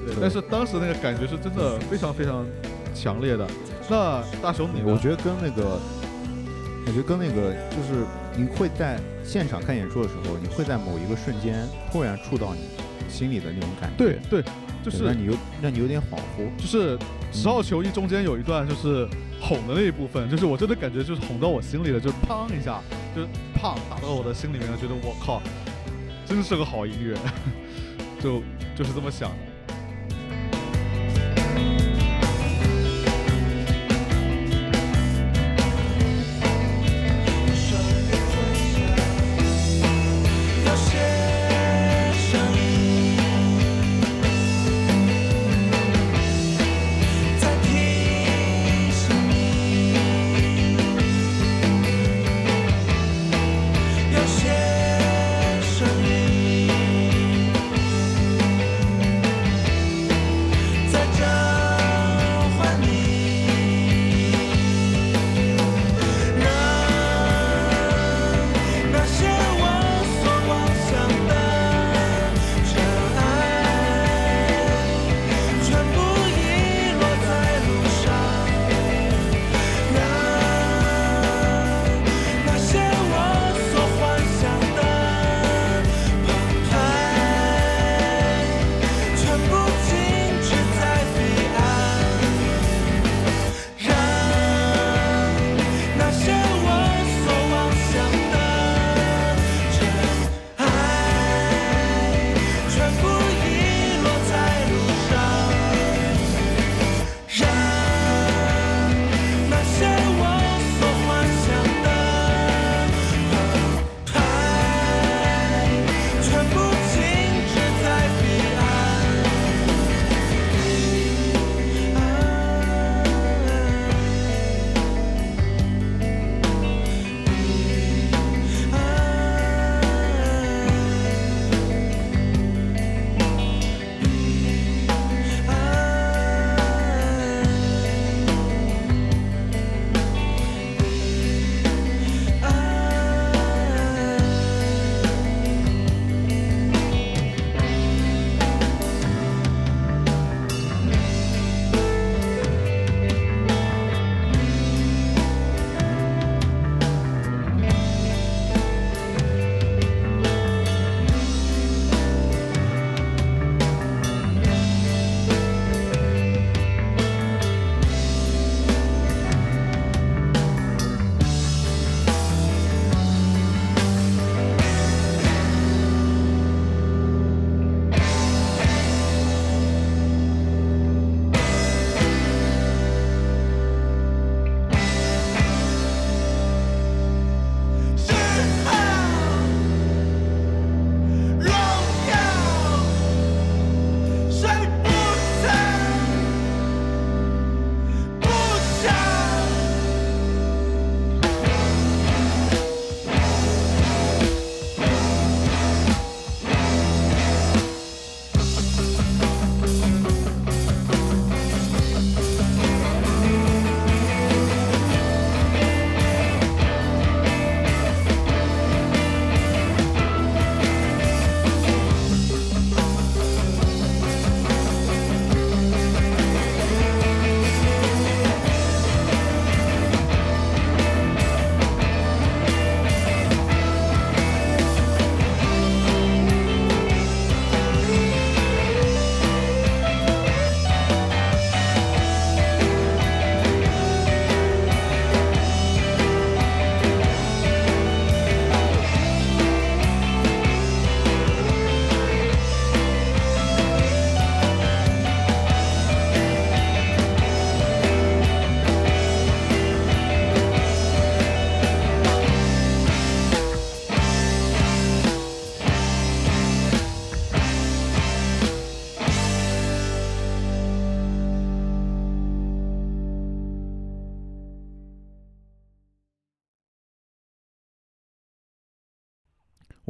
[0.06, 2.44] 对，但是当时那个感觉是真的非常非常
[2.94, 3.46] 强烈的。
[3.88, 4.92] 那大雄你呢？
[4.92, 5.80] 我觉得跟那个，
[6.86, 8.04] 我觉得跟那个就是
[8.36, 12.60] 你会在现场看演出的时候，你会在某一个瞬间突然触到你
[13.10, 14.44] 心里的那种感觉，对对，
[14.84, 16.48] 就是让你有让你有点恍惚。
[16.56, 16.96] 就是
[17.32, 19.06] 十号球衣中间有一段就是
[19.40, 22.80] 哄的那一部分，就是我真的感觉就是哄到我心里了，就是砰一下，
[23.14, 25.42] 就是砰打到我的心里面了，觉得我靠，
[26.24, 27.16] 真是个好音乐，
[28.22, 28.40] 就
[28.76, 29.36] 就是这么想的。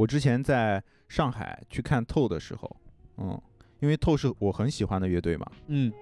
[0.07, 2.77] 我之前在上海去看透的时候，
[3.17, 3.43] 嗯，
[3.81, 5.93] 因为透是我很喜欢的乐队嘛，嗯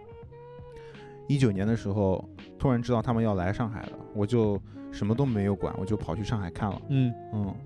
[1.27, 2.23] 一九年的时候，
[2.59, 4.61] 突然知道他们要来上海了，我就
[4.93, 6.83] 什么都没有管，我就跑去上海看了。
[6.91, 7.57] 嗯嗯，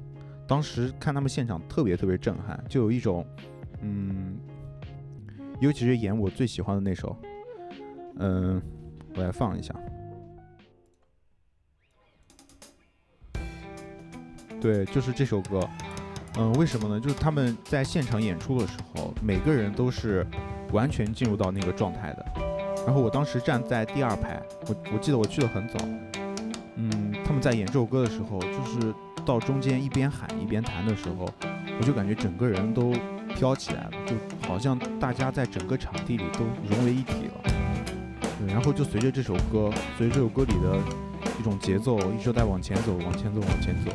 [0.46, 3.26] 当时看他们现场特别特别震撼，就有一种，
[3.80, 4.38] 嗯，
[5.58, 7.16] 尤其是演我最喜欢的那首，
[8.20, 8.62] 嗯，
[9.16, 9.74] 我来放一下。
[14.60, 15.68] 对，就是这首歌。
[16.38, 17.00] 嗯，为什么呢？
[17.00, 20.24] 就是他们在现场演出的时候，每个人都是
[20.72, 22.24] 完全进入到那个状态的。
[22.86, 25.74] 然后我当时站在第二排，我我记得我去的很早。
[26.76, 28.94] 嗯，他们在演这首歌的时候，就是
[29.26, 31.28] 到中间一边喊一边弹的时候，
[31.80, 32.94] 我就感觉整个人都
[33.34, 34.14] 飘起来了，就
[34.46, 37.52] 好像大家在整个场地里都融为一体了。
[38.38, 40.78] 对，然后就随着这首歌，随着这首歌里的
[41.40, 43.90] 一种节奏，一直在往前走，往前走，往前走，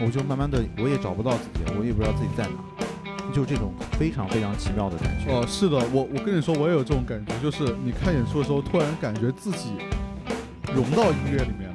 [0.00, 5.32] 我就慢慢的我也找不到自己，我也不知道自己在哪，就这种非常非常奇妙的感觉。
[5.32, 9.72] 哦，是的，我我跟你说，我也有这种感觉，就是你看演出的时候，突然感觉自己
[10.74, 11.74] 融到音乐里面了。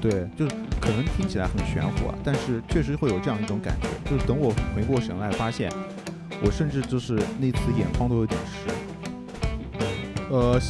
[0.00, 5.72] 对，就是可能听起来很玄乎啊，但是确实会有这样一种感觉，就是等我回过神来，发现
[6.42, 8.74] 我甚至就是那次眼眶都有点湿。
[10.30, 10.60] 呃，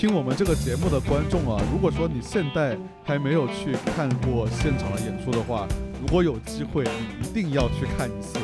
[0.00, 2.74] 听我们这个节目的观众啊，如果说你现在
[3.04, 5.68] 还没有去看过现场的演出的话，
[6.00, 8.38] 如果有机会，你一定要去看一次。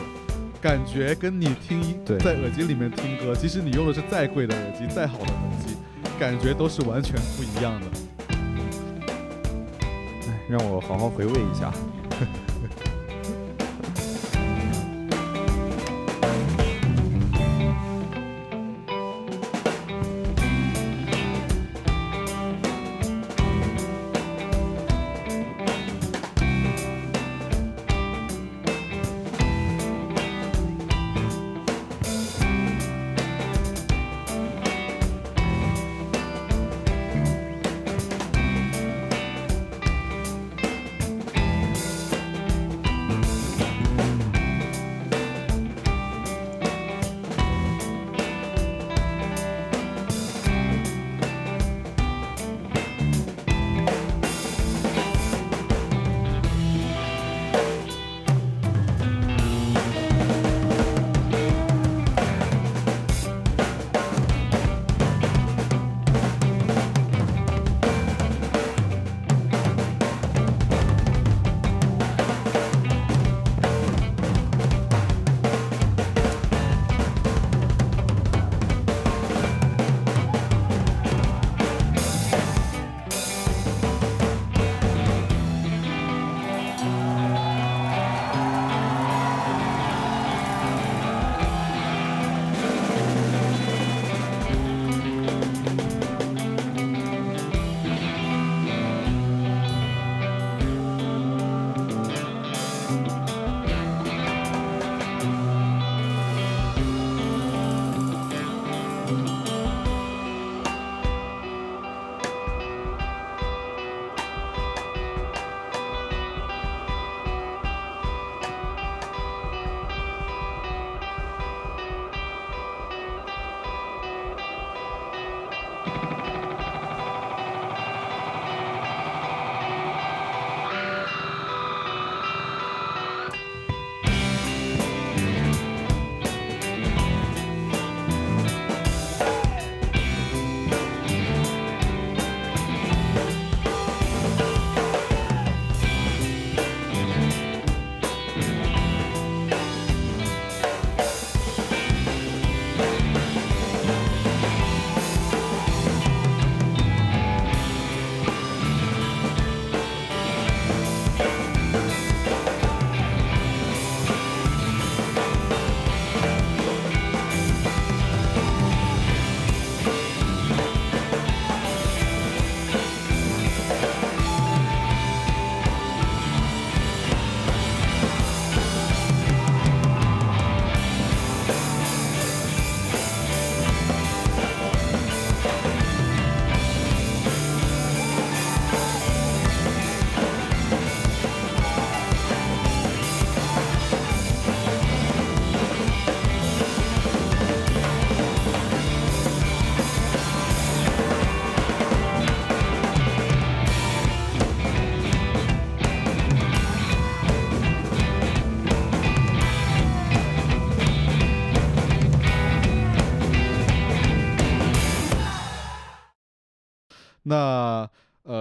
[0.60, 5.74] 感觉跟你听对在耳机里面听歌，即使你用的是再贵的耳机、再好的耳机，
[6.18, 7.86] 感觉都是完全不一样的。
[10.28, 11.72] 哎，让我好好回味一下。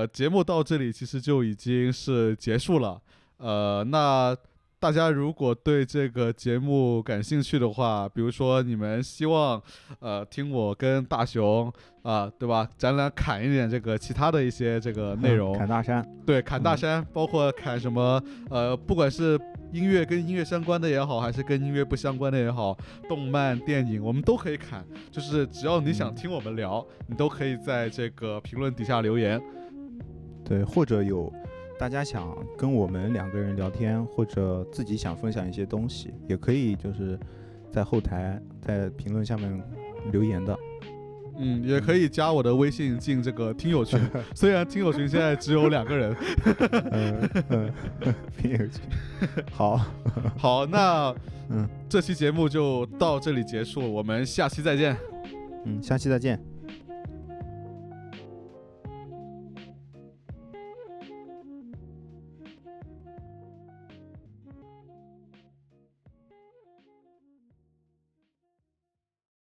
[0.05, 3.01] 呃，节目到这里其实就已经是结束了。
[3.37, 4.35] 呃，那
[4.79, 9.59] 大家如果对这个节目感兴趣的话，比如说你们希望
[9.99, 19.39] 呃听我跟大雄啊、对吧，咱俩砍一点这个其他的一些这个内容， 砍大山，对，砍大嗯山，包括砍什么呃，不管是
[19.71, 22.77] 音乐跟音乐相关的也好，还是跟音乐不相关的也好，
[23.09, 24.85] 动漫、电影，我们都可以砍。
[25.11, 29.41] 就是只要你想嗯听我们聊，你都可以在这个评论底下留言。
[30.45, 31.33] 对，或者有
[31.77, 37.19] 大家想跟我们两个人聊天，或者自己想分享一些东西，也可以就是
[37.71, 39.61] 在后台在评论下面
[40.11, 40.57] 留言的。
[41.37, 43.99] 嗯，也可以加我的微信进这个听友群，
[44.33, 46.15] 虽然听友群现在只有两个人。
[46.91, 47.73] 嗯嗯，
[48.37, 48.81] 评友群。
[49.51, 49.81] 好，
[50.37, 51.13] 好，那
[51.49, 54.95] 嗯这期节目就到这里结束，我们下期再见。
[55.65, 56.54] 嗯，下期再见。